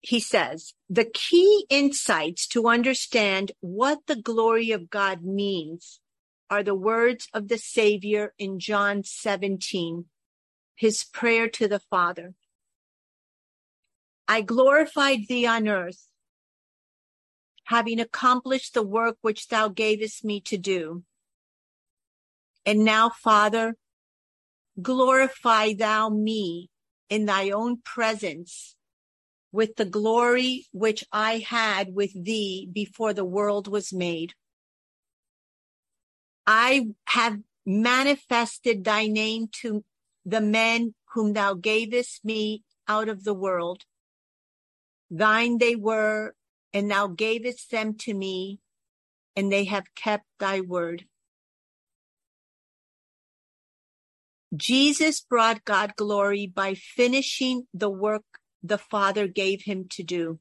He 0.00 0.18
says, 0.18 0.74
the 0.88 1.04
key 1.04 1.66
insights 1.68 2.46
to 2.48 2.68
understand 2.68 3.52
what 3.60 4.00
the 4.06 4.16
glory 4.16 4.70
of 4.70 4.88
God 4.88 5.22
means 5.22 6.00
are 6.48 6.62
the 6.62 6.74
words 6.74 7.28
of 7.34 7.48
the 7.48 7.58
Savior 7.58 8.32
in 8.38 8.58
John 8.58 9.04
17, 9.04 10.06
his 10.74 11.04
prayer 11.04 11.48
to 11.50 11.68
the 11.68 11.78
Father. 11.78 12.34
I 14.26 14.40
glorified 14.40 15.28
thee 15.28 15.46
on 15.46 15.68
earth, 15.68 16.08
having 17.64 18.00
accomplished 18.00 18.74
the 18.74 18.82
work 18.82 19.18
which 19.20 19.48
thou 19.48 19.68
gavest 19.68 20.24
me 20.24 20.40
to 20.42 20.56
do. 20.56 21.04
And 22.64 22.84
now, 22.84 23.10
Father, 23.10 23.76
glorify 24.80 25.74
thou 25.74 26.08
me 26.08 26.70
in 27.08 27.26
thy 27.26 27.50
own 27.50 27.82
presence 27.84 28.76
with 29.52 29.76
the 29.76 29.84
glory 29.84 30.66
which 30.72 31.04
I 31.12 31.38
had 31.38 31.94
with 31.94 32.12
thee 32.12 32.68
before 32.72 33.12
the 33.12 33.24
world 33.24 33.68
was 33.68 33.92
made. 33.92 34.34
I 36.46 36.88
have 37.06 37.38
manifested 37.66 38.84
thy 38.84 39.06
name 39.06 39.48
to 39.62 39.84
the 40.24 40.40
men 40.40 40.94
whom 41.14 41.32
thou 41.32 41.54
gavest 41.54 42.24
me 42.24 42.62
out 42.88 43.08
of 43.08 43.24
the 43.24 43.34
world. 43.34 43.84
Thine 45.10 45.58
they 45.58 45.76
were, 45.76 46.34
and 46.72 46.90
thou 46.90 47.08
gavest 47.08 47.70
them 47.70 47.94
to 47.98 48.14
me, 48.14 48.60
and 49.34 49.50
they 49.50 49.64
have 49.64 49.94
kept 49.94 50.26
thy 50.38 50.60
word. 50.60 51.04
Jesus 54.54 55.20
brought 55.20 55.64
God 55.64 55.94
glory 55.96 56.46
by 56.46 56.74
finishing 56.74 57.68
the 57.72 57.90
work 57.90 58.39
the 58.62 58.78
Father 58.78 59.26
gave 59.26 59.62
him 59.62 59.86
to 59.90 60.02
do, 60.02 60.38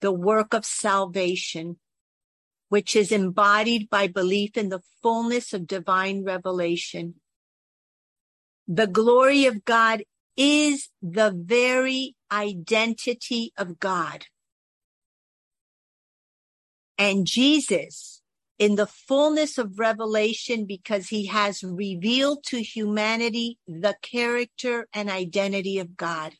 the 0.00 0.12
work 0.12 0.54
of 0.54 0.64
salvation, 0.64 1.78
which 2.68 2.94
is 2.94 3.10
embodied 3.10 3.88
by 3.90 4.06
belief 4.06 4.56
in 4.56 4.68
the 4.68 4.82
fullness 5.02 5.52
of 5.52 5.66
divine 5.66 6.24
revelation. 6.24 7.14
The 8.68 8.86
glory 8.86 9.46
of 9.46 9.64
God 9.64 10.04
is 10.36 10.88
the 11.02 11.34
very 11.36 12.14
identity 12.30 13.52
of 13.56 13.80
God. 13.80 14.26
And 16.96 17.26
Jesus 17.26 18.20
in 18.60 18.74
the 18.74 18.86
fullness 18.86 19.56
of 19.56 19.78
revelation 19.78 20.66
because 20.66 21.08
he 21.08 21.26
has 21.26 21.64
revealed 21.64 22.44
to 22.44 22.62
humanity 22.62 23.58
the 23.66 23.96
character 24.02 24.86
and 24.92 25.08
identity 25.08 25.78
of 25.78 25.96
God. 25.96 26.34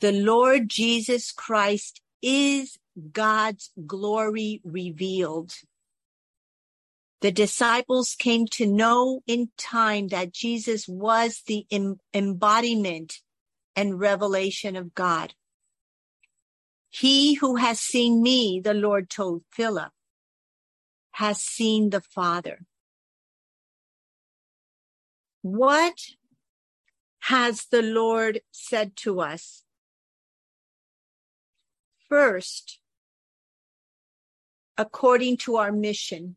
The 0.00 0.12
Lord 0.12 0.68
Jesus 0.68 1.32
Christ 1.32 2.00
is 2.22 2.78
God's 3.12 3.70
glory 3.86 4.60
revealed. 4.64 5.54
The 7.20 7.32
disciples 7.32 8.14
came 8.16 8.46
to 8.52 8.66
know 8.66 9.22
in 9.26 9.50
time 9.58 10.08
that 10.08 10.32
Jesus 10.32 10.86
was 10.86 11.42
the 11.46 11.66
embodiment 12.14 13.20
and 13.74 13.98
revelation 13.98 14.76
of 14.76 14.94
God. 14.94 15.34
He 16.90 17.34
who 17.34 17.56
has 17.56 17.80
seen 17.80 18.22
me, 18.22 18.60
the 18.62 18.74
Lord 18.74 19.10
told 19.10 19.42
Philip, 19.50 19.90
has 21.12 21.40
seen 21.40 21.90
the 21.90 22.00
Father. 22.00 22.64
What 25.42 25.98
has 27.20 27.66
the 27.70 27.82
Lord 27.82 28.40
said 28.52 28.94
to 28.98 29.20
us? 29.20 29.64
First, 32.08 32.80
according 34.76 35.36
to 35.38 35.56
our 35.56 35.72
mission, 35.72 36.36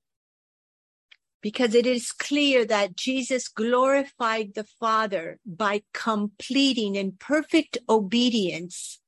because 1.42 1.74
it 1.74 1.88
is 1.88 2.12
clear 2.12 2.66
that 2.66 2.96
Jesus 2.96 3.48
glorified 3.48 4.54
the 4.54 4.64
Father 4.64 5.40
by 5.46 5.84
completing 5.94 6.96
in 6.96 7.14
perfect 7.14 7.78
obedience 7.90 9.00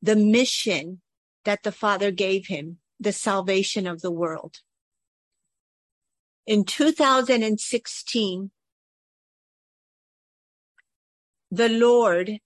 the 0.00 0.16
mission 0.16 1.00
that 1.44 1.62
the 1.62 1.72
Father 1.72 2.10
gave 2.10 2.46
him, 2.46 2.78
the 3.00 3.12
salvation 3.12 3.86
of 3.86 4.00
the 4.00 4.10
world. 4.10 4.58
In 6.46 6.64
2016, 6.64 8.50
the 11.50 11.68
Lord 11.68 12.38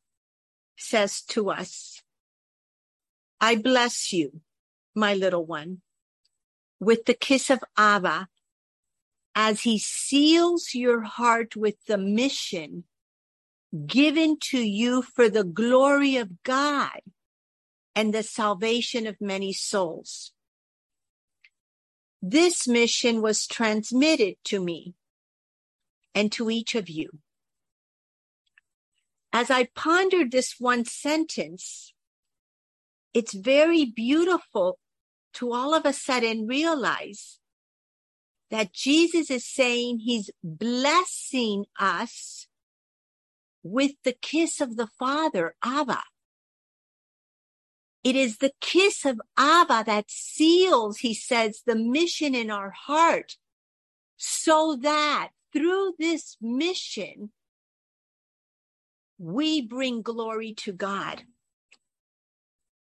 says 0.76 1.22
to 1.22 1.50
us, 1.50 2.01
I 3.44 3.56
bless 3.56 4.12
you, 4.12 4.40
my 4.94 5.14
little 5.14 5.44
one, 5.44 5.82
with 6.78 7.06
the 7.06 7.14
kiss 7.14 7.50
of 7.50 7.64
Abba 7.76 8.28
as 9.34 9.62
he 9.62 9.80
seals 9.80 10.74
your 10.74 11.00
heart 11.02 11.56
with 11.56 11.74
the 11.88 11.98
mission 11.98 12.84
given 13.84 14.36
to 14.50 14.58
you 14.58 15.02
for 15.02 15.28
the 15.28 15.42
glory 15.42 16.16
of 16.16 16.44
God 16.44 17.00
and 17.96 18.14
the 18.14 18.22
salvation 18.22 19.08
of 19.08 19.20
many 19.20 19.52
souls. 19.52 20.30
This 22.22 22.68
mission 22.68 23.22
was 23.22 23.48
transmitted 23.48 24.36
to 24.44 24.62
me 24.62 24.94
and 26.14 26.30
to 26.30 26.48
each 26.48 26.76
of 26.76 26.88
you. 26.88 27.18
As 29.32 29.50
I 29.50 29.64
pondered 29.74 30.30
this 30.30 30.60
one 30.60 30.84
sentence, 30.84 31.91
it's 33.14 33.34
very 33.34 33.84
beautiful 33.84 34.78
to 35.34 35.52
all 35.52 35.74
of 35.74 35.84
a 35.84 35.92
sudden 35.92 36.46
realize 36.46 37.38
that 38.50 38.72
Jesus 38.72 39.30
is 39.30 39.46
saying 39.46 40.00
he's 40.00 40.30
blessing 40.42 41.64
us 41.78 42.46
with 43.62 43.92
the 44.04 44.12
kiss 44.20 44.60
of 44.60 44.76
the 44.76 44.88
Father, 44.98 45.54
Abba. 45.64 46.02
It 48.04 48.16
is 48.16 48.38
the 48.38 48.52
kiss 48.60 49.04
of 49.04 49.20
Abba 49.38 49.84
that 49.86 50.10
seals, 50.10 50.98
he 50.98 51.14
says, 51.14 51.62
the 51.64 51.76
mission 51.76 52.34
in 52.34 52.50
our 52.50 52.70
heart 52.70 53.36
so 54.16 54.76
that 54.82 55.30
through 55.52 55.94
this 55.98 56.36
mission, 56.40 57.30
we 59.18 59.60
bring 59.60 60.02
glory 60.02 60.54
to 60.54 60.72
God. 60.72 61.22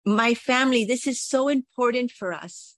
My 0.05 0.33
family, 0.33 0.85
this 0.85 1.05
is 1.05 1.21
so 1.21 1.47
important 1.47 2.11
for 2.11 2.33
us 2.33 2.75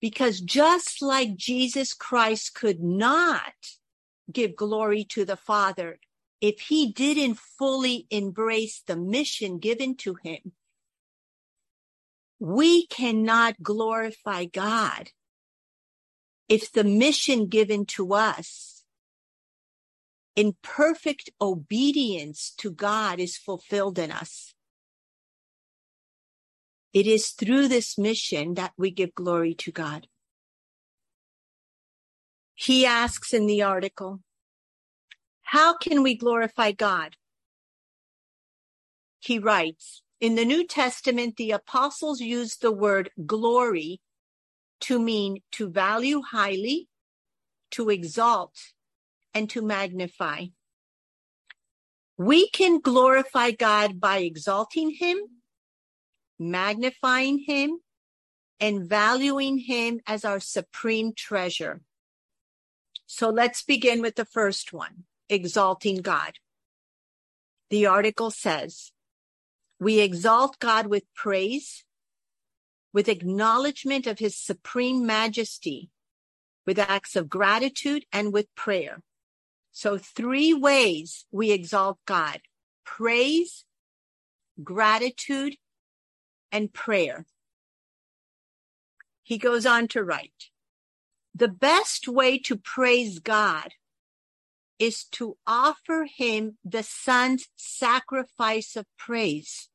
because 0.00 0.40
just 0.40 1.02
like 1.02 1.36
Jesus 1.36 1.92
Christ 1.92 2.54
could 2.54 2.80
not 2.80 3.52
give 4.32 4.56
glory 4.56 5.04
to 5.10 5.24
the 5.24 5.36
Father 5.36 5.98
if 6.40 6.60
he 6.60 6.92
didn't 6.92 7.38
fully 7.38 8.06
embrace 8.10 8.82
the 8.86 8.96
mission 8.96 9.58
given 9.58 9.96
to 9.96 10.16
him, 10.22 10.52
we 12.38 12.86
cannot 12.86 13.62
glorify 13.62 14.44
God 14.44 15.10
if 16.48 16.70
the 16.70 16.84
mission 16.84 17.46
given 17.46 17.86
to 17.86 18.12
us 18.12 18.84
in 20.36 20.56
perfect 20.62 21.30
obedience 21.40 22.52
to 22.58 22.70
God 22.70 23.20
is 23.20 23.36
fulfilled 23.36 23.98
in 23.98 24.10
us. 24.10 24.53
It 26.94 27.08
is 27.08 27.30
through 27.30 27.66
this 27.66 27.98
mission 27.98 28.54
that 28.54 28.72
we 28.78 28.92
give 28.92 29.16
glory 29.16 29.52
to 29.54 29.72
God. 29.72 30.06
He 32.54 32.86
asks 32.86 33.34
in 33.34 33.46
the 33.46 33.62
article, 33.62 34.20
how 35.42 35.76
can 35.76 36.04
we 36.04 36.14
glorify 36.14 36.70
God? 36.70 37.16
He 39.18 39.40
writes, 39.40 40.02
in 40.20 40.36
the 40.36 40.44
New 40.44 40.64
Testament, 40.66 41.36
the 41.36 41.50
apostles 41.50 42.20
used 42.20 42.62
the 42.62 42.70
word 42.70 43.10
glory 43.26 44.00
to 44.82 45.00
mean 45.00 45.40
to 45.52 45.68
value 45.68 46.22
highly, 46.22 46.88
to 47.72 47.90
exalt, 47.90 48.54
and 49.34 49.50
to 49.50 49.62
magnify. 49.62 50.46
We 52.16 52.48
can 52.50 52.78
glorify 52.78 53.50
God 53.50 53.98
by 53.98 54.18
exalting 54.18 54.90
him 54.90 55.18
magnifying 56.50 57.44
him, 57.46 57.78
and 58.60 58.88
valuing 58.88 59.58
him 59.58 60.00
as 60.06 60.24
our 60.24 60.40
supreme 60.40 61.12
treasure. 61.14 61.82
So 63.06 63.28
let's 63.28 63.62
begin 63.62 64.00
with 64.00 64.14
the 64.14 64.24
first 64.24 64.72
one, 64.72 65.04
exalting 65.28 65.96
God. 65.96 66.34
The 67.70 67.86
article 67.86 68.30
says, 68.30 68.92
we 69.80 70.00
exalt 70.00 70.58
God 70.58 70.86
with 70.86 71.02
praise, 71.14 71.84
with 72.92 73.08
acknowledgement 73.08 74.06
of 74.06 74.20
his 74.20 74.36
supreme 74.36 75.04
majesty, 75.04 75.90
with 76.64 76.78
acts 76.78 77.16
of 77.16 77.28
gratitude 77.28 78.04
and 78.12 78.32
with 78.32 78.46
prayer. 78.54 79.02
So 79.72 79.98
three 79.98 80.54
ways 80.54 81.26
we 81.32 81.50
exalt 81.50 81.98
God, 82.06 82.40
praise, 82.84 83.64
gratitude, 84.62 85.56
and 86.54 86.72
prayer. 86.72 87.26
He 89.24 89.38
goes 89.38 89.66
on 89.66 89.88
to 89.88 90.04
write, 90.04 90.50
the 91.34 91.48
best 91.48 92.06
way 92.06 92.38
to 92.38 92.56
praise 92.56 93.18
God 93.18 93.72
is 94.78 95.02
to 95.12 95.36
offer 95.48 96.06
him 96.16 96.58
the 96.64 96.84
son's 96.84 97.48
sacrifice 97.56 98.76
of 98.76 98.86
praise, 98.96 99.68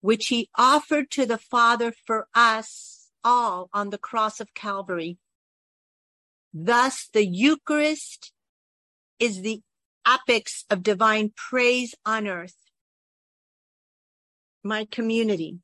which 0.00 0.26
he 0.28 0.50
offered 0.56 1.12
to 1.12 1.26
the 1.26 1.38
father 1.38 1.92
for 1.92 2.26
us 2.34 3.08
all 3.22 3.70
on 3.72 3.90
the 3.90 3.98
cross 3.98 4.40
of 4.40 4.52
Calvary. 4.52 5.16
Thus 6.52 7.08
the 7.12 7.24
Eucharist 7.24 8.32
is 9.20 9.42
the 9.42 9.60
apex 10.08 10.64
of 10.70 10.82
divine 10.82 11.32
praise 11.36 11.94
on 12.04 12.26
earth 12.26 12.65
my 14.66 14.86
community. 14.90 15.58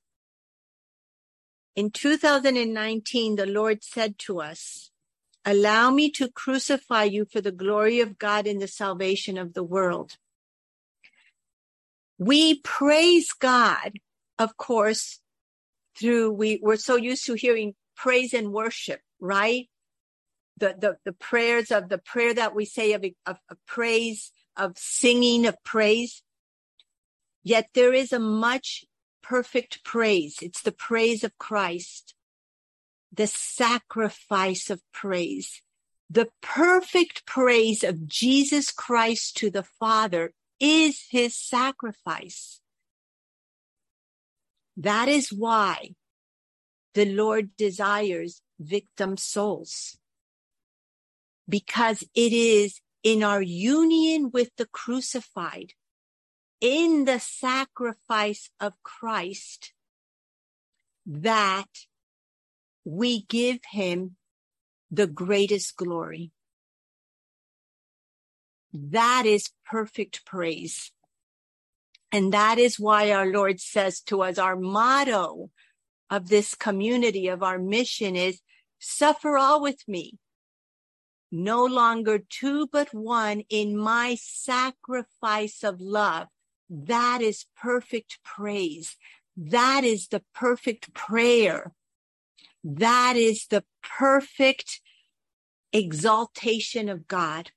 In 1.75 1.91
2019, 1.91 3.37
the 3.37 3.47
Lord 3.47 3.83
said 3.83 4.19
to 4.21 4.41
us, 4.41 4.91
allow 5.45 5.91
me 5.91 6.11
to 6.11 6.31
crucify 6.31 7.05
you 7.05 7.25
for 7.25 7.41
the 7.41 7.53
glory 7.53 8.01
of 8.01 8.19
God 8.19 8.47
and 8.47 8.61
the 8.61 8.69
salvation 8.69 9.38
of 9.38 9.55
the 9.55 9.65
world. 9.65 10.17
We 12.19 12.61
praise 12.61 13.33
God, 13.33 13.93
of 14.38 14.57
course, 14.57 15.21
through, 15.99 16.33
we, 16.33 16.61
we're 16.62 16.77
so 16.77 16.97
used 16.97 17.27
to 17.27 17.35
hearing 17.35 17.75
praise 17.97 18.35
and 18.35 18.53
worship, 18.53 19.01
right? 19.19 19.69
The, 20.59 20.77
the, 20.79 20.97
the 21.05 21.12
prayers 21.12 21.71
of 21.71 21.88
the 21.88 21.99
prayer 21.99 22.35
that 22.35 22.55
we 22.55 22.65
say 22.65 22.93
of, 22.93 23.05
of, 23.27 23.38
of 23.51 23.57
praise, 23.67 24.31
of 24.57 24.77
singing 24.77 25.47
of 25.47 25.57
praise. 25.65 26.23
Yet 27.43 27.69
there 27.75 27.93
is 27.93 28.12
a 28.12 28.21
much 28.21 28.85
perfect 29.23 29.85
praise. 29.85 30.39
It's 30.43 30.63
the 30.63 30.73
praise 30.73 31.25
of 31.25 31.37
Christ, 31.39 32.15
the 33.13 33.27
sacrifice 33.27 34.71
of 34.71 34.81
praise, 34.93 35.63
the 36.11 36.29
perfect 36.43 37.25
praise 37.27 37.83
of 37.83 38.07
Jesus 38.07 38.71
Christ 38.71 39.37
to 39.39 39.51
the 39.51 39.63
Father 39.63 40.33
is 40.61 41.07
his 41.11 41.37
sacrifice. 41.37 42.61
That 44.77 45.09
is 45.09 45.33
why 45.33 45.95
the 46.95 47.07
Lord 47.07 47.57
desires 47.57 48.43
victim 48.59 49.17
souls. 49.17 49.99
Because 51.49 52.03
it 52.15 52.33
is 52.33 52.81
in 53.03 53.23
our 53.23 53.43
union 53.43 54.31
with 54.33 54.51
the 54.57 54.67
crucified 54.67 55.73
in 56.62 57.05
the 57.07 57.18
sacrifice 57.18 58.48
of 58.61 58.72
Christ 58.85 59.72
that 61.05 61.68
we 62.85 63.22
give 63.22 63.59
him 63.72 64.16
the 64.90 65.09
greatest 65.09 65.77
glory. 65.77 66.31
That 68.72 69.27
is 69.27 69.51
perfect 69.66 70.25
praise. 70.25 70.92
And 72.12 72.33
that 72.33 72.59
is 72.59 72.79
why 72.79 73.11
our 73.11 73.27
Lord 73.27 73.61
says 73.61 74.01
to 74.03 74.22
us, 74.22 74.38
our 74.38 74.55
motto 74.55 75.51
of 76.09 76.29
this 76.29 76.55
community, 76.55 77.27
of 77.27 77.42
our 77.42 77.59
mission 77.59 78.14
is 78.14 78.40
suffer 78.79 79.37
all 79.37 79.61
with 79.61 79.83
me. 79.88 80.18
No 81.33 81.64
longer 81.64 82.18
two, 82.18 82.68
but 82.70 82.94
one 82.94 83.42
in 83.48 83.77
my 83.77 84.16
sacrifice 84.20 85.64
of 85.64 85.81
love. 85.81 86.29
That 86.75 87.21
is 87.21 87.45
perfect 87.55 88.19
praise. 88.25 88.97
That 89.37 89.85
is 89.85 90.09
the 90.09 90.23
perfect 90.35 90.95
prayer. 90.95 91.75
That 92.65 93.15
is 93.17 93.47
the 93.51 93.65
perfect 93.83 94.81
exaltation 95.71 96.89
of 96.89 97.07
God. 97.07 97.51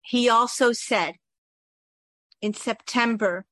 He 0.00 0.30
also 0.30 0.72
said 0.72 1.16
in 2.40 2.54
September 2.54 3.44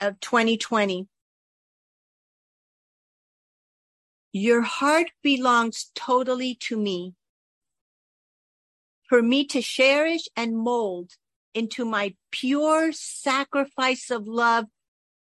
of 0.00 0.18
2020, 0.18 1.06
your 4.32 4.62
heart 4.62 5.12
belongs 5.22 5.92
totally 5.94 6.56
to 6.62 6.76
me 6.76 7.14
for 9.08 9.22
me 9.22 9.44
to 9.46 9.62
cherish 9.62 10.28
and 10.36 10.56
mold 10.56 11.12
into 11.54 11.84
my 11.84 12.14
pure 12.30 12.92
sacrifice 12.92 14.10
of 14.10 14.28
love 14.28 14.66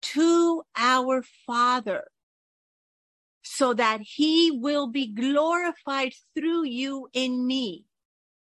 to 0.01 0.63
our 0.75 1.23
Father 1.45 2.05
so 3.43 3.73
that 3.73 4.01
he 4.01 4.51
will 4.51 4.87
be 4.87 5.07
glorified 5.07 6.13
through 6.35 6.65
you 6.65 7.09
in 7.13 7.45
me. 7.45 7.85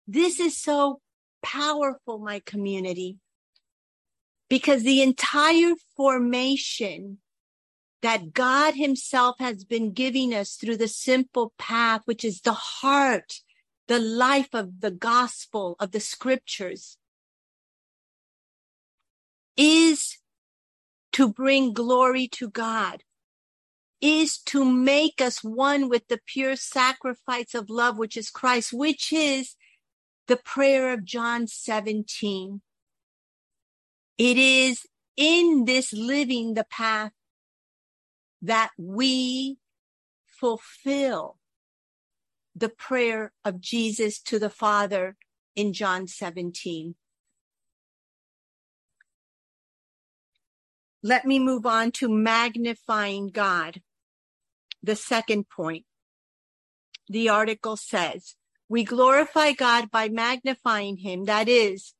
This 0.08 0.39
is 0.39 0.58
so 0.58 1.02
powerful, 1.41 2.19
my 2.19 2.41
community, 2.46 3.17
because 4.50 4.84
the 4.84 5.02
entire 5.02 5.74
formation 5.98 7.17
that 8.02 8.34
God 8.34 8.76
himself 8.76 9.38
has 9.39 9.63
been 9.63 9.93
giving 9.93 10.34
us 10.34 10.56
through 10.56 10.78
the 10.78 10.88
simple 10.88 11.54
path, 11.58 12.02
which 12.06 12.24
is 12.26 12.41
the 12.41 12.54
heart, 12.54 13.41
the 13.93 13.99
life 13.99 14.49
of 14.53 14.82
the 14.82 14.89
gospel 14.89 15.75
of 15.79 15.91
the 15.91 15.99
scriptures 15.99 16.97
is 19.56 20.17
to 21.12 21.32
bring 21.32 21.73
glory 21.73 22.27
to 22.27 22.49
God, 22.49 23.03
is 24.01 24.39
to 24.39 24.65
make 24.65 25.21
us 25.21 25.43
one 25.43 25.89
with 25.89 26.08
the 26.08 26.19
pure 26.25 26.56
sacrifice 26.56 27.53
of 27.53 27.69
love, 27.69 27.99
which 27.99 28.17
is 28.17 28.32
Christ, 28.32 28.73
which 28.73 29.13
is 29.13 29.58
the 30.27 30.38
prayer 30.38 30.91
of 30.91 31.06
John 31.06 31.45
17. 31.45 32.63
It 34.17 34.38
is 34.39 34.88
in 35.15 35.65
this 35.65 35.93
living 35.93 36.56
the 36.56 36.65
path 36.65 37.12
that 38.41 38.71
we 38.75 39.58
fulfill 40.25 41.38
the 42.63 42.69
prayer 42.69 43.34
of 43.43 43.60
Jesus 43.60 44.21
to 44.21 44.39
the 44.39 44.49
Father 44.49 45.17
in 45.54 45.73
John 45.73 46.08
17. 46.08 46.95
Let 51.04 51.26
me 51.26 51.39
move 51.39 51.65
on 51.65 51.91
to 51.99 52.08
magnifying 52.08 53.32
God. 53.32 53.82
The 54.82 54.95
second 54.95 55.49
point. 55.49 55.84
The 57.10 57.28
article 57.28 57.76
says, 57.76 58.36
we 58.69 58.86
glorify 58.86 59.52
God 59.52 59.91
by 59.91 60.08
magnifying 60.08 60.95
him. 60.95 61.26
That 61.26 61.49
is, 61.49 61.93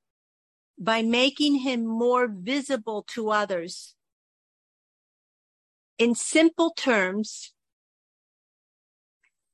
by 0.80 1.02
making 1.02 1.56
him 1.56 1.86
more 1.86 2.30
visible 2.30 3.04
to 3.10 3.32
others. 3.32 3.96
In 5.98 6.16
simple 6.16 6.72
terms, 6.72 7.52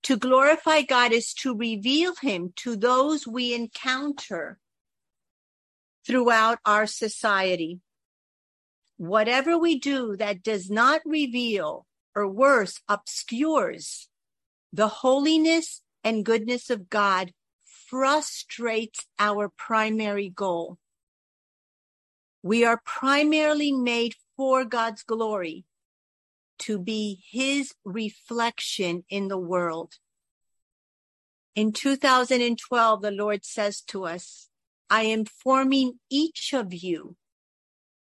to 0.04 0.18
glorify 0.18 0.82
God 0.82 1.12
is 1.12 1.34
to 1.36 1.56
reveal 1.56 2.16
him 2.16 2.54
to 2.58 2.76
those 2.76 3.28
we 3.28 3.54
encounter 3.54 4.60
throughout 6.06 6.60
our 6.66 6.88
society 6.88 7.80
whatever 9.00 9.58
we 9.58 9.80
do 9.80 10.18
that 10.18 10.44
does 10.44 10.70
not 10.70 11.02
reveal 11.06 11.86
or 12.14 12.28
worse, 12.28 12.82
obscures 12.90 14.10
the 14.74 14.90
holiness 14.90 15.82
and 16.04 16.26
goodness 16.26 16.70
of 16.70 16.90
God 16.90 17.32
frustrates 17.64 19.06
our 19.18 19.50
primary 19.50 20.30
goal. 20.30 20.78
We 22.44 22.66
are 22.66 22.82
primarily 22.86 23.72
made 23.72 24.16
for 24.36 24.66
God's 24.66 25.04
glory 25.04 25.64
to 26.60 26.80
be 26.80 27.24
his 27.30 27.74
reflection 27.84 29.04
in 29.10 29.28
the 29.28 29.38
world. 29.38 29.94
In 31.56 31.72
2012, 31.72 33.02
the 33.02 33.12
Lord 33.12 33.44
says 33.44 33.82
to 33.88 34.06
us, 34.06 34.50
I 34.90 35.04
am 35.04 35.26
forming 35.26 36.00
each 36.10 36.54
of 36.54 36.74
you 36.74 37.16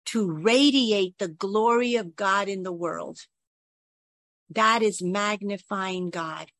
to 0.07 0.29
radiate 0.29 1.17
the 1.17 1.27
glory 1.27 1.95
of 1.95 2.15
God 2.15 2.47
in 2.47 2.63
the 2.63 2.71
world. 2.71 3.19
That 4.49 4.81
is 4.81 5.01
magnifying 5.01 6.09
God. 6.09 6.51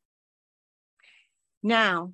Now, 1.64 2.14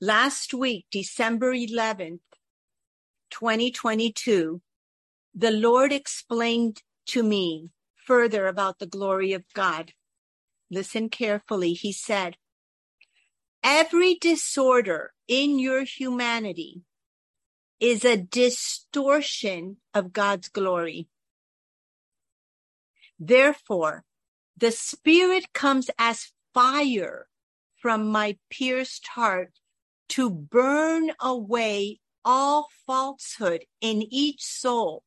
last 0.00 0.52
week, 0.52 0.86
December 0.90 1.54
11th, 1.54 2.20
2022, 3.30 4.60
the 5.34 5.50
Lord 5.50 5.92
explained 5.92 6.82
to 7.06 7.22
me 7.22 7.70
further 8.08 8.46
about 8.46 8.78
the 8.78 8.86
glory 8.86 9.34
of 9.34 9.44
God. 9.52 9.92
Listen 10.70 11.10
carefully. 11.10 11.74
He 11.74 11.92
said, 11.92 12.38
every 13.62 14.14
disorder 14.14 15.12
in 15.28 15.58
your 15.58 15.84
humanity 15.84 16.80
is 17.78 18.06
a 18.06 18.16
distortion 18.16 19.76
of 19.92 20.14
God's 20.14 20.48
glory. 20.48 21.08
Therefore, 23.20 24.04
the 24.56 24.72
spirit 24.72 25.52
comes 25.52 25.90
as 25.98 26.32
fire 26.54 27.26
from 27.76 28.08
my 28.08 28.38
pierced 28.48 29.08
heart 29.08 29.52
to 30.08 30.30
burn 30.30 31.10
away 31.20 32.00
all 32.24 32.68
falsehood 32.86 33.66
in 33.82 34.02
each 34.10 34.42
soul 34.42 35.04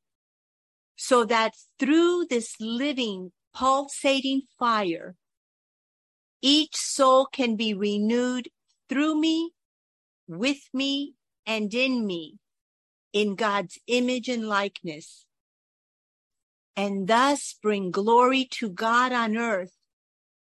so 1.03 1.25
that 1.25 1.55
through 1.79 2.27
this 2.29 2.55
living 2.59 3.31
pulsating 3.55 4.43
fire, 4.59 5.15
each 6.43 6.75
soul 6.75 7.25
can 7.25 7.55
be 7.55 7.73
renewed 7.73 8.47
through 8.87 9.19
me, 9.19 9.51
with 10.27 10.59
me, 10.75 11.15
and 11.43 11.73
in 11.73 12.05
me 12.05 12.37
in 13.13 13.33
God's 13.33 13.79
image 13.87 14.29
and 14.29 14.47
likeness, 14.47 15.25
and 16.75 17.07
thus 17.07 17.55
bring 17.63 17.89
glory 17.89 18.45
to 18.51 18.69
God 18.69 19.11
on 19.11 19.35
earth 19.35 19.73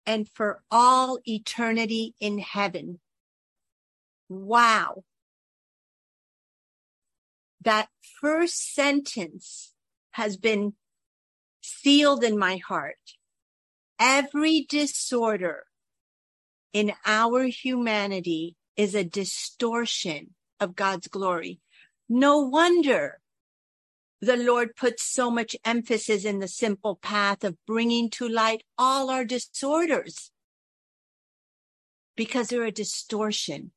and 0.07 0.27
for 0.27 0.63
all 0.71 1.19
eternity 1.27 2.15
in 2.21 2.39
heaven. 2.39 3.01
Wow. 4.31 5.05
That 7.61 7.91
first 8.19 8.73
sentence 8.75 9.75
has 10.19 10.37
been 10.37 10.73
sealed 11.63 12.25
in 12.25 12.37
my 12.37 12.57
heart. 12.57 12.99
Every 14.01 14.67
disorder 14.69 15.63
in 16.73 16.93
our 17.07 17.45
humanity 17.45 18.57
is 18.77 18.97
a 18.97 19.05
distortion 19.05 20.35
of 20.59 20.75
God's 20.75 21.07
glory. 21.07 21.61
No 22.09 22.41
wonder 22.41 23.21
the 24.21 24.37
Lord 24.37 24.75
puts 24.75 25.05
so 25.05 25.31
much 25.31 25.55
emphasis 25.65 26.25
in 26.25 26.41
the 26.41 26.49
simple 26.49 26.97
path 26.97 27.45
of 27.45 27.57
bringing 27.65 28.11
to 28.11 28.29
light 28.29 28.65
all 28.77 29.11
our 29.11 29.25
disorders 29.25 30.33
because 32.17 32.49
they're 32.49 32.65
a 32.65 32.73
distortion 32.73 33.71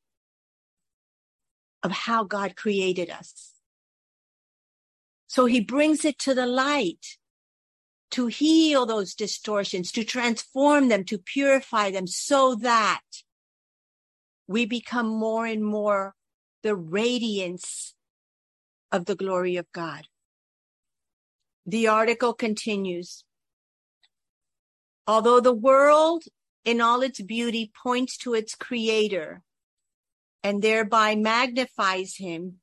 of 1.84 1.92
how 1.92 2.24
God 2.24 2.56
created 2.56 3.12
us. 3.12 3.61
So 5.32 5.46
he 5.46 5.62
brings 5.62 6.04
it 6.04 6.20
to 6.20 6.34
the 6.34 6.46
light 6.46 7.18
to 8.10 8.28
heal 8.28 8.86
those 8.86 9.16
distortions, 9.16 9.90
to 9.94 10.04
transform 10.04 10.90
them, 10.90 11.06
to 11.06 11.18
purify 11.18 11.90
them 11.90 12.06
so 12.06 12.56
that 12.56 13.00
we 14.46 14.66
become 14.66 15.08
more 15.08 15.46
and 15.46 15.64
more 15.64 16.16
the 16.64 16.76
radiance 16.76 17.94
of 18.92 19.06
the 19.06 19.16
glory 19.16 19.56
of 19.56 19.72
God. 19.72 20.06
The 21.66 21.88
article 21.88 22.34
continues. 22.34 23.24
Although 25.08 25.40
the 25.40 25.54
world 25.54 26.26
in 26.66 26.82
all 26.82 27.02
its 27.02 27.22
beauty 27.22 27.72
points 27.82 28.18
to 28.18 28.34
its 28.34 28.54
creator 28.54 29.44
and 30.44 30.62
thereby 30.62 31.16
magnifies 31.16 32.18
him, 32.18 32.61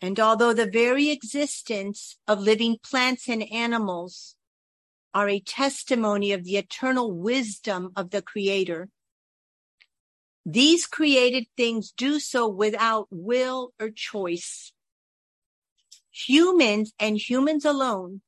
and 0.00 0.18
although 0.18 0.52
the 0.52 0.70
very 0.70 1.10
existence 1.10 2.16
of 2.26 2.40
living 2.40 2.78
plants 2.82 3.28
and 3.28 3.42
animals 3.52 4.36
are 5.12 5.28
a 5.28 5.40
testimony 5.40 6.32
of 6.32 6.44
the 6.44 6.56
eternal 6.56 7.12
wisdom 7.12 7.92
of 7.96 8.10
the 8.10 8.22
creator, 8.22 8.88
these 10.46 10.86
created 10.86 11.46
things 11.56 11.92
do 11.92 12.18
so 12.18 12.48
without 12.48 13.08
will 13.10 13.72
or 13.78 13.90
choice 13.90 14.72
humans 16.10 16.92
and 16.98 17.16
humans 17.18 17.64
alone 17.64 18.20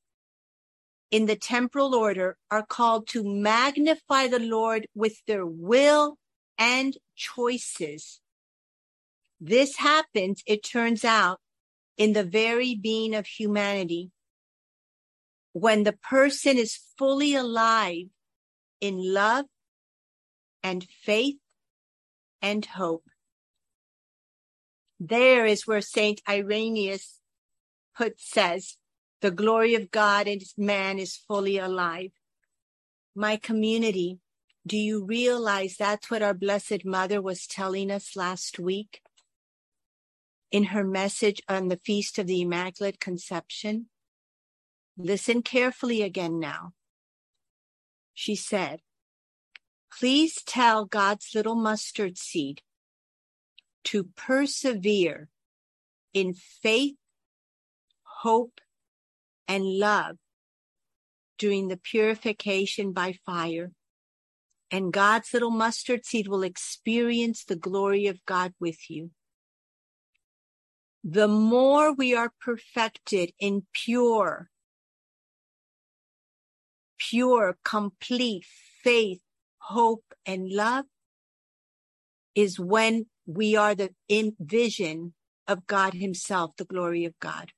in 1.10 1.26
the 1.26 1.36
temporal 1.36 1.94
order 1.94 2.36
are 2.50 2.64
called 2.64 3.06
to 3.08 3.22
magnify 3.22 4.28
the 4.28 4.38
Lord 4.38 4.86
with 4.94 5.20
their 5.26 5.44
will 5.44 6.16
and 6.56 6.96
choices. 7.16 8.20
This 9.40 9.76
happens, 9.76 10.42
it 10.46 10.64
turns 10.64 11.04
out, 11.04 11.40
in 11.96 12.12
the 12.12 12.24
very 12.24 12.74
being 12.74 13.14
of 13.14 13.26
humanity. 13.26 14.10
When 15.52 15.84
the 15.84 15.92
person 15.92 16.56
is 16.56 16.78
fully 16.96 17.34
alive 17.34 18.06
in 18.80 19.12
love 19.12 19.44
and 20.62 20.86
faith 21.02 21.36
and 22.40 22.64
hope. 22.64 23.04
There 24.98 25.46
is 25.46 25.66
where 25.66 25.80
Saint 25.80 26.22
Irenaeus 26.28 27.20
put 27.96 28.20
says, 28.20 28.76
the 29.20 29.30
glory 29.30 29.74
of 29.74 29.90
God 29.90 30.26
and 30.26 30.42
man 30.56 30.98
is 30.98 31.16
fully 31.16 31.58
alive. 31.58 32.10
My 33.14 33.36
community, 33.36 34.18
do 34.66 34.76
you 34.76 35.04
realize 35.04 35.76
that's 35.76 36.10
what 36.10 36.22
our 36.22 36.34
Blessed 36.34 36.84
Mother 36.84 37.20
was 37.20 37.46
telling 37.46 37.90
us 37.90 38.16
last 38.16 38.58
week 38.58 39.00
in 40.52 40.64
her 40.64 40.84
message 40.84 41.42
on 41.48 41.68
the 41.68 41.80
Feast 41.84 42.18
of 42.18 42.26
the 42.26 42.42
Immaculate 42.42 43.00
Conception? 43.00 43.86
Listen 44.96 45.42
carefully 45.42 46.02
again 46.02 46.38
now. 46.38 46.74
She 48.14 48.36
said, 48.36 48.80
Please 49.98 50.42
tell 50.44 50.84
God's 50.84 51.30
little 51.34 51.54
mustard 51.54 52.18
seed 52.18 52.60
to 53.84 54.04
persevere 54.16 55.28
in 56.12 56.34
faith, 56.34 56.96
hope, 58.20 58.60
and 59.48 59.64
love 59.64 60.16
during 61.38 61.68
the 61.68 61.76
purification 61.76 62.92
by 62.92 63.14
fire. 63.24 63.72
And 64.70 64.92
God's 64.92 65.32
little 65.32 65.50
mustard 65.50 66.04
seed 66.04 66.28
will 66.28 66.42
experience 66.42 67.44
the 67.44 67.56
glory 67.56 68.06
of 68.06 68.24
God 68.26 68.52
with 68.60 68.90
you. 68.90 69.10
The 71.04 71.26
more 71.28 71.92
we 71.92 72.14
are 72.14 72.32
perfected 72.40 73.32
in 73.40 73.66
pure, 73.72 74.50
pure, 76.96 77.58
complete 77.64 78.44
faith, 78.84 79.20
hope, 79.58 80.04
and 80.24 80.48
love 80.48 80.84
is 82.34 82.58
when 82.58 83.06
we 83.26 83.56
are 83.56 83.74
the 83.74 83.90
vision 84.40 85.14
of 85.48 85.66
God 85.66 85.94
Himself, 85.94 86.52
the 86.56 86.64
glory 86.64 87.04
of 87.04 87.18
God. 87.18 87.50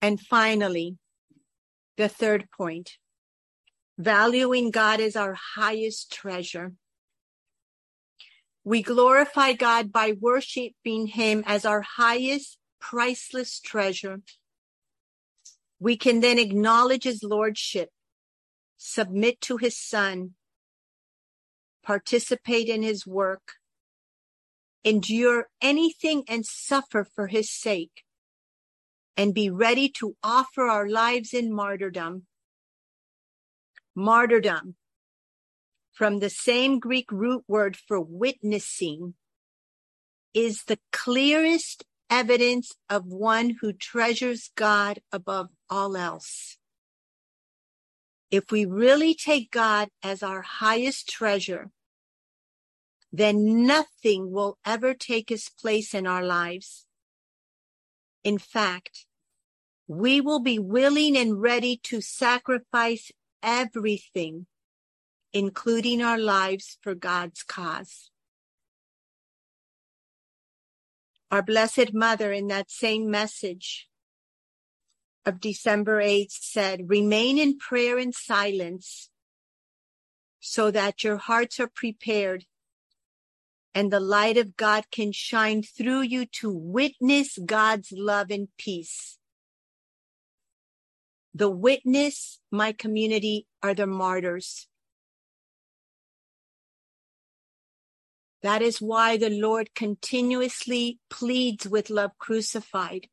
And 0.00 0.20
finally, 0.20 0.98
the 1.96 2.08
third 2.08 2.48
point, 2.56 2.92
valuing 3.98 4.70
God 4.70 5.00
as 5.00 5.16
our 5.16 5.36
highest 5.56 6.12
treasure. 6.12 6.72
We 8.66 8.82
glorify 8.82 9.52
God 9.52 9.92
by 9.92 10.16
worshiping 10.18 11.08
Him 11.08 11.44
as 11.46 11.66
our 11.66 11.82
highest 11.82 12.58
priceless 12.80 13.60
treasure. 13.60 14.22
We 15.78 15.98
can 15.98 16.20
then 16.20 16.38
acknowledge 16.38 17.04
His 17.04 17.22
Lordship, 17.22 17.90
submit 18.78 19.42
to 19.42 19.58
His 19.58 19.76
Son, 19.76 20.30
participate 21.82 22.68
in 22.68 22.82
His 22.82 23.06
work, 23.06 23.52
endure 24.82 25.48
anything 25.60 26.24
and 26.26 26.46
suffer 26.46 27.06
for 27.14 27.26
His 27.26 27.50
sake 27.50 28.02
and 29.14 29.34
be 29.34 29.50
ready 29.50 29.90
to 29.90 30.16
offer 30.22 30.62
our 30.62 30.88
lives 30.88 31.34
in 31.34 31.52
martyrdom. 31.52 32.26
Martyrdom, 33.94 34.74
from 35.94 36.18
the 36.18 36.30
same 36.30 36.78
Greek 36.78 37.10
root 37.10 37.44
word 37.48 37.76
for 37.76 38.00
witnessing, 38.00 39.14
is 40.34 40.64
the 40.64 40.78
clearest 40.92 41.84
evidence 42.10 42.72
of 42.90 43.06
one 43.06 43.56
who 43.60 43.72
treasures 43.72 44.50
God 44.56 44.98
above 45.10 45.48
all 45.70 45.96
else. 45.96 46.58
If 48.30 48.50
we 48.50 48.64
really 48.64 49.14
take 49.14 49.50
God 49.50 49.88
as 50.02 50.22
our 50.22 50.42
highest 50.42 51.08
treasure, 51.08 51.70
then 53.12 53.64
nothing 53.64 54.32
will 54.32 54.58
ever 54.66 54.92
take 54.92 55.28
his 55.28 55.48
place 55.48 55.94
in 55.94 56.04
our 56.04 56.24
lives. 56.24 56.86
In 58.24 58.38
fact, 58.38 59.06
we 59.86 60.20
will 60.20 60.40
be 60.40 60.58
willing 60.58 61.16
and 61.16 61.40
ready 61.40 61.78
to 61.84 62.00
sacrifice 62.00 63.12
everything, 63.40 64.46
including 65.34 66.00
our 66.00 66.16
lives 66.16 66.78
for 66.80 66.94
God's 66.94 67.42
cause. 67.42 68.10
Our 71.30 71.42
Blessed 71.42 71.92
Mother 71.92 72.32
in 72.32 72.46
that 72.46 72.70
same 72.70 73.10
message 73.10 73.88
of 75.26 75.40
December 75.40 76.00
8th 76.00 76.30
said, 76.30 76.88
remain 76.88 77.38
in 77.38 77.58
prayer 77.58 77.98
and 77.98 78.14
silence 78.14 79.10
so 80.38 80.70
that 80.70 81.02
your 81.02 81.16
hearts 81.16 81.58
are 81.58 81.70
prepared 81.74 82.44
and 83.74 83.90
the 83.90 83.98
light 83.98 84.36
of 84.36 84.56
God 84.56 84.84
can 84.92 85.10
shine 85.10 85.62
through 85.64 86.02
you 86.02 86.26
to 86.26 86.50
witness 86.52 87.36
God's 87.44 87.90
love 87.90 88.30
and 88.30 88.46
peace. 88.56 89.18
The 91.34 91.50
witness, 91.50 92.38
my 92.52 92.70
community, 92.70 93.48
are 93.60 93.74
the 93.74 93.88
martyrs. 93.88 94.68
That 98.44 98.60
is 98.60 98.78
why 98.78 99.16
the 99.16 99.30
Lord 99.30 99.74
continuously 99.74 100.98
pleads 101.08 101.66
with 101.66 101.88
love 101.88 102.10
crucified. 102.18 103.08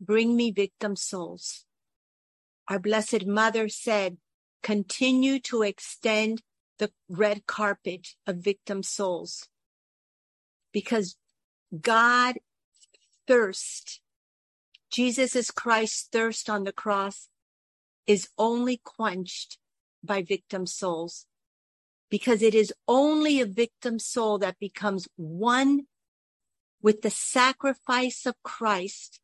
Bring 0.00 0.36
me 0.36 0.52
victim 0.52 0.94
souls. 0.94 1.64
Our 2.68 2.78
Blessed 2.78 3.26
Mother 3.26 3.68
said, 3.68 4.18
continue 4.62 5.40
to 5.40 5.62
extend 5.62 6.42
the 6.78 6.92
red 7.08 7.44
carpet 7.46 8.14
of 8.24 8.36
victim 8.36 8.84
souls 8.84 9.48
because 10.72 11.16
God 11.80 12.36
thirst, 13.26 14.00
Jesus 14.92 15.50
Christ's 15.50 16.08
thirst 16.12 16.48
on 16.48 16.62
the 16.62 16.72
cross 16.72 17.28
is 18.06 18.28
only 18.38 18.80
quenched 18.84 19.58
by 20.04 20.22
victim 20.22 20.66
souls 20.66 21.26
because 22.12 22.42
it 22.42 22.54
is 22.54 22.74
only 22.86 23.40
a 23.40 23.46
victim 23.46 23.98
soul 23.98 24.36
that 24.36 24.58
becomes 24.60 25.08
one 25.16 25.86
with 26.82 27.00
the 27.00 27.08
sacrifice 27.08 28.26
of 28.26 28.34
Christ 28.42 29.18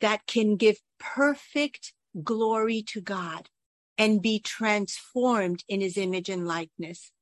that 0.00 0.26
can 0.26 0.56
give 0.56 0.78
perfect 0.98 1.92
glory 2.24 2.82
to 2.88 3.02
God 3.02 3.50
and 3.98 4.22
be 4.22 4.40
transformed 4.40 5.62
in 5.68 5.82
his 5.82 5.98
image 5.98 6.30
and 6.30 6.46
likeness. 6.46 7.12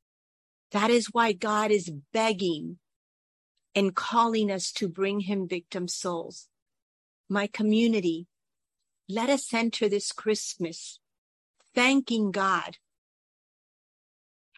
That 0.71 0.89
is 0.89 1.09
why 1.11 1.33
God 1.33 1.73
is 1.73 1.91
begging 2.13 2.79
and 3.75 3.93
calling 3.93 4.53
us 4.53 4.71
to 4.75 4.89
bring 4.89 5.19
him 5.19 5.49
victim 5.49 5.89
souls. 5.89 6.47
My 7.29 7.49
community, 7.49 8.29
let 9.09 9.31
us 9.31 9.53
enter 9.53 9.89
this 9.89 10.13
Christmas 10.13 11.01
thanking 11.75 12.31
God 12.31 12.77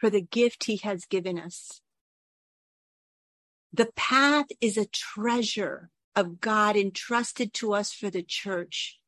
for 0.00 0.08
the 0.08 0.22
gift 0.22 0.64
he 0.64 0.78
has 0.78 1.04
given 1.04 1.38
us. 1.38 1.82
The 3.72 3.90
path 3.94 4.46
is 4.60 4.76
a 4.76 4.86
treasure 4.86 5.90
of 6.16 6.40
God 6.40 6.76
entrusted 6.76 7.52
to 7.54 7.74
us 7.74 7.92
for 7.92 8.10
the 8.10 8.22
church 8.22 8.98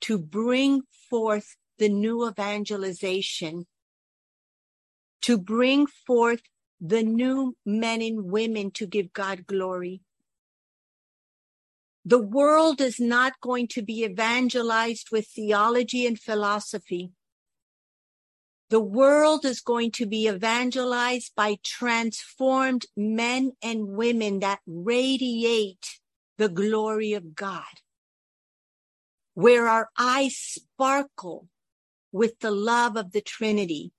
to 0.00 0.18
bring 0.18 0.82
forth 1.08 1.56
the 1.78 1.88
new 1.88 2.28
evangelization, 2.28 3.66
to 5.22 5.38
bring 5.38 5.86
forth 5.86 6.42
the 6.80 7.02
new 7.02 7.54
men 7.66 8.00
and 8.00 8.30
women 8.30 8.70
to 8.72 8.86
give 8.86 9.12
God 9.12 9.46
glory. 9.46 10.00
The 12.04 12.18
world 12.18 12.80
is 12.80 12.98
not 12.98 13.34
going 13.40 13.68
to 13.68 13.82
be 13.82 14.04
evangelized 14.04 15.08
with 15.12 15.28
theology 15.28 16.06
and 16.06 16.18
philosophy. 16.18 17.12
The 18.70 18.80
world 18.80 19.44
is 19.44 19.60
going 19.60 19.90
to 19.92 20.06
be 20.06 20.28
evangelized 20.28 21.34
by 21.34 21.58
transformed 21.64 22.86
men 22.96 23.52
and 23.60 23.88
women 23.88 24.38
that 24.40 24.60
radiate 24.64 25.98
the 26.38 26.48
glory 26.48 27.12
of 27.12 27.34
God, 27.34 27.64
where 29.34 29.66
our 29.66 29.90
eyes 29.98 30.36
sparkle 30.36 31.48
with 32.12 32.38
the 32.38 32.52
love 32.52 32.96
of 32.96 33.10
the 33.10 33.20
Trinity, 33.20 33.90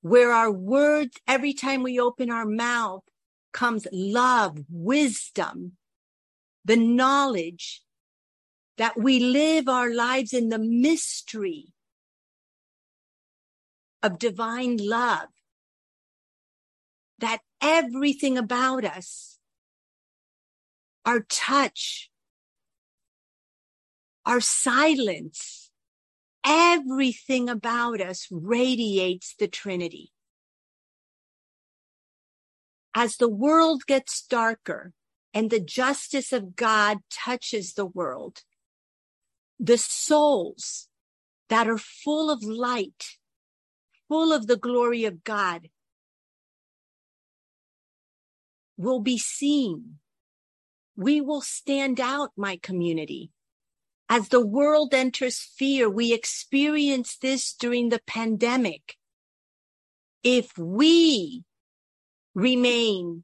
where 0.00 0.32
our 0.32 0.50
words, 0.50 1.16
every 1.28 1.52
time 1.52 1.84
we 1.84 2.00
open 2.00 2.32
our 2.32 2.46
mouth, 2.46 3.04
comes 3.52 3.86
love, 3.92 4.58
wisdom, 4.68 5.76
the 6.64 6.76
knowledge 6.76 7.82
that 8.76 8.98
we 8.98 9.20
live 9.20 9.68
our 9.68 9.94
lives 9.94 10.32
in 10.32 10.48
the 10.48 10.58
mystery 10.58 11.72
of 14.02 14.18
divine 14.18 14.78
love, 14.80 15.28
that 17.18 17.40
everything 17.60 18.38
about 18.38 18.84
us, 18.84 19.38
our 21.04 21.20
touch, 21.20 22.10
our 24.24 24.40
silence, 24.40 25.70
everything 26.44 27.48
about 27.48 28.00
us 28.00 28.26
radiates 28.30 29.34
the 29.38 29.48
Trinity. 29.48 30.12
As 32.94 33.16
the 33.16 33.28
world 33.28 33.86
gets 33.86 34.26
darker 34.26 34.92
and 35.32 35.50
the 35.50 35.60
justice 35.60 36.32
of 36.32 36.56
God 36.56 36.98
touches 37.10 37.74
the 37.74 37.86
world, 37.86 38.42
the 39.58 39.78
souls 39.78 40.88
that 41.48 41.68
are 41.68 41.78
full 41.78 42.30
of 42.30 42.42
light, 42.42 43.18
full 44.10 44.32
of 44.32 44.48
the 44.48 44.56
glory 44.56 45.04
of 45.04 45.22
God, 45.22 45.68
will 48.76 48.98
be 48.98 49.16
seen. 49.16 49.98
We 50.96 51.20
will 51.20 51.42
stand 51.42 52.00
out, 52.00 52.32
my 52.36 52.58
community. 52.60 53.30
As 54.08 54.28
the 54.28 54.44
world 54.44 54.92
enters 54.92 55.38
fear, 55.56 55.88
we 55.88 56.12
experience 56.12 57.16
this 57.16 57.54
during 57.54 57.90
the 57.90 58.00
pandemic. 58.04 58.96
If 60.24 60.58
we 60.58 61.44
remain 62.34 63.22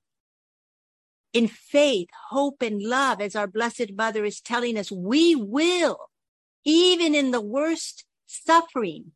in 1.32 1.48
faith, 1.48 2.08
hope, 2.30 2.62
and 2.62 2.80
love, 2.80 3.20
as 3.20 3.34
our 3.34 3.48
Blessed 3.48 3.92
Mother 3.96 4.24
is 4.24 4.40
telling 4.40 4.78
us, 4.78 4.92
we 4.92 5.34
will, 5.34 6.10
even 6.64 7.12
in 7.12 7.32
the 7.32 7.42
worst 7.42 8.04
suffering, 8.26 9.12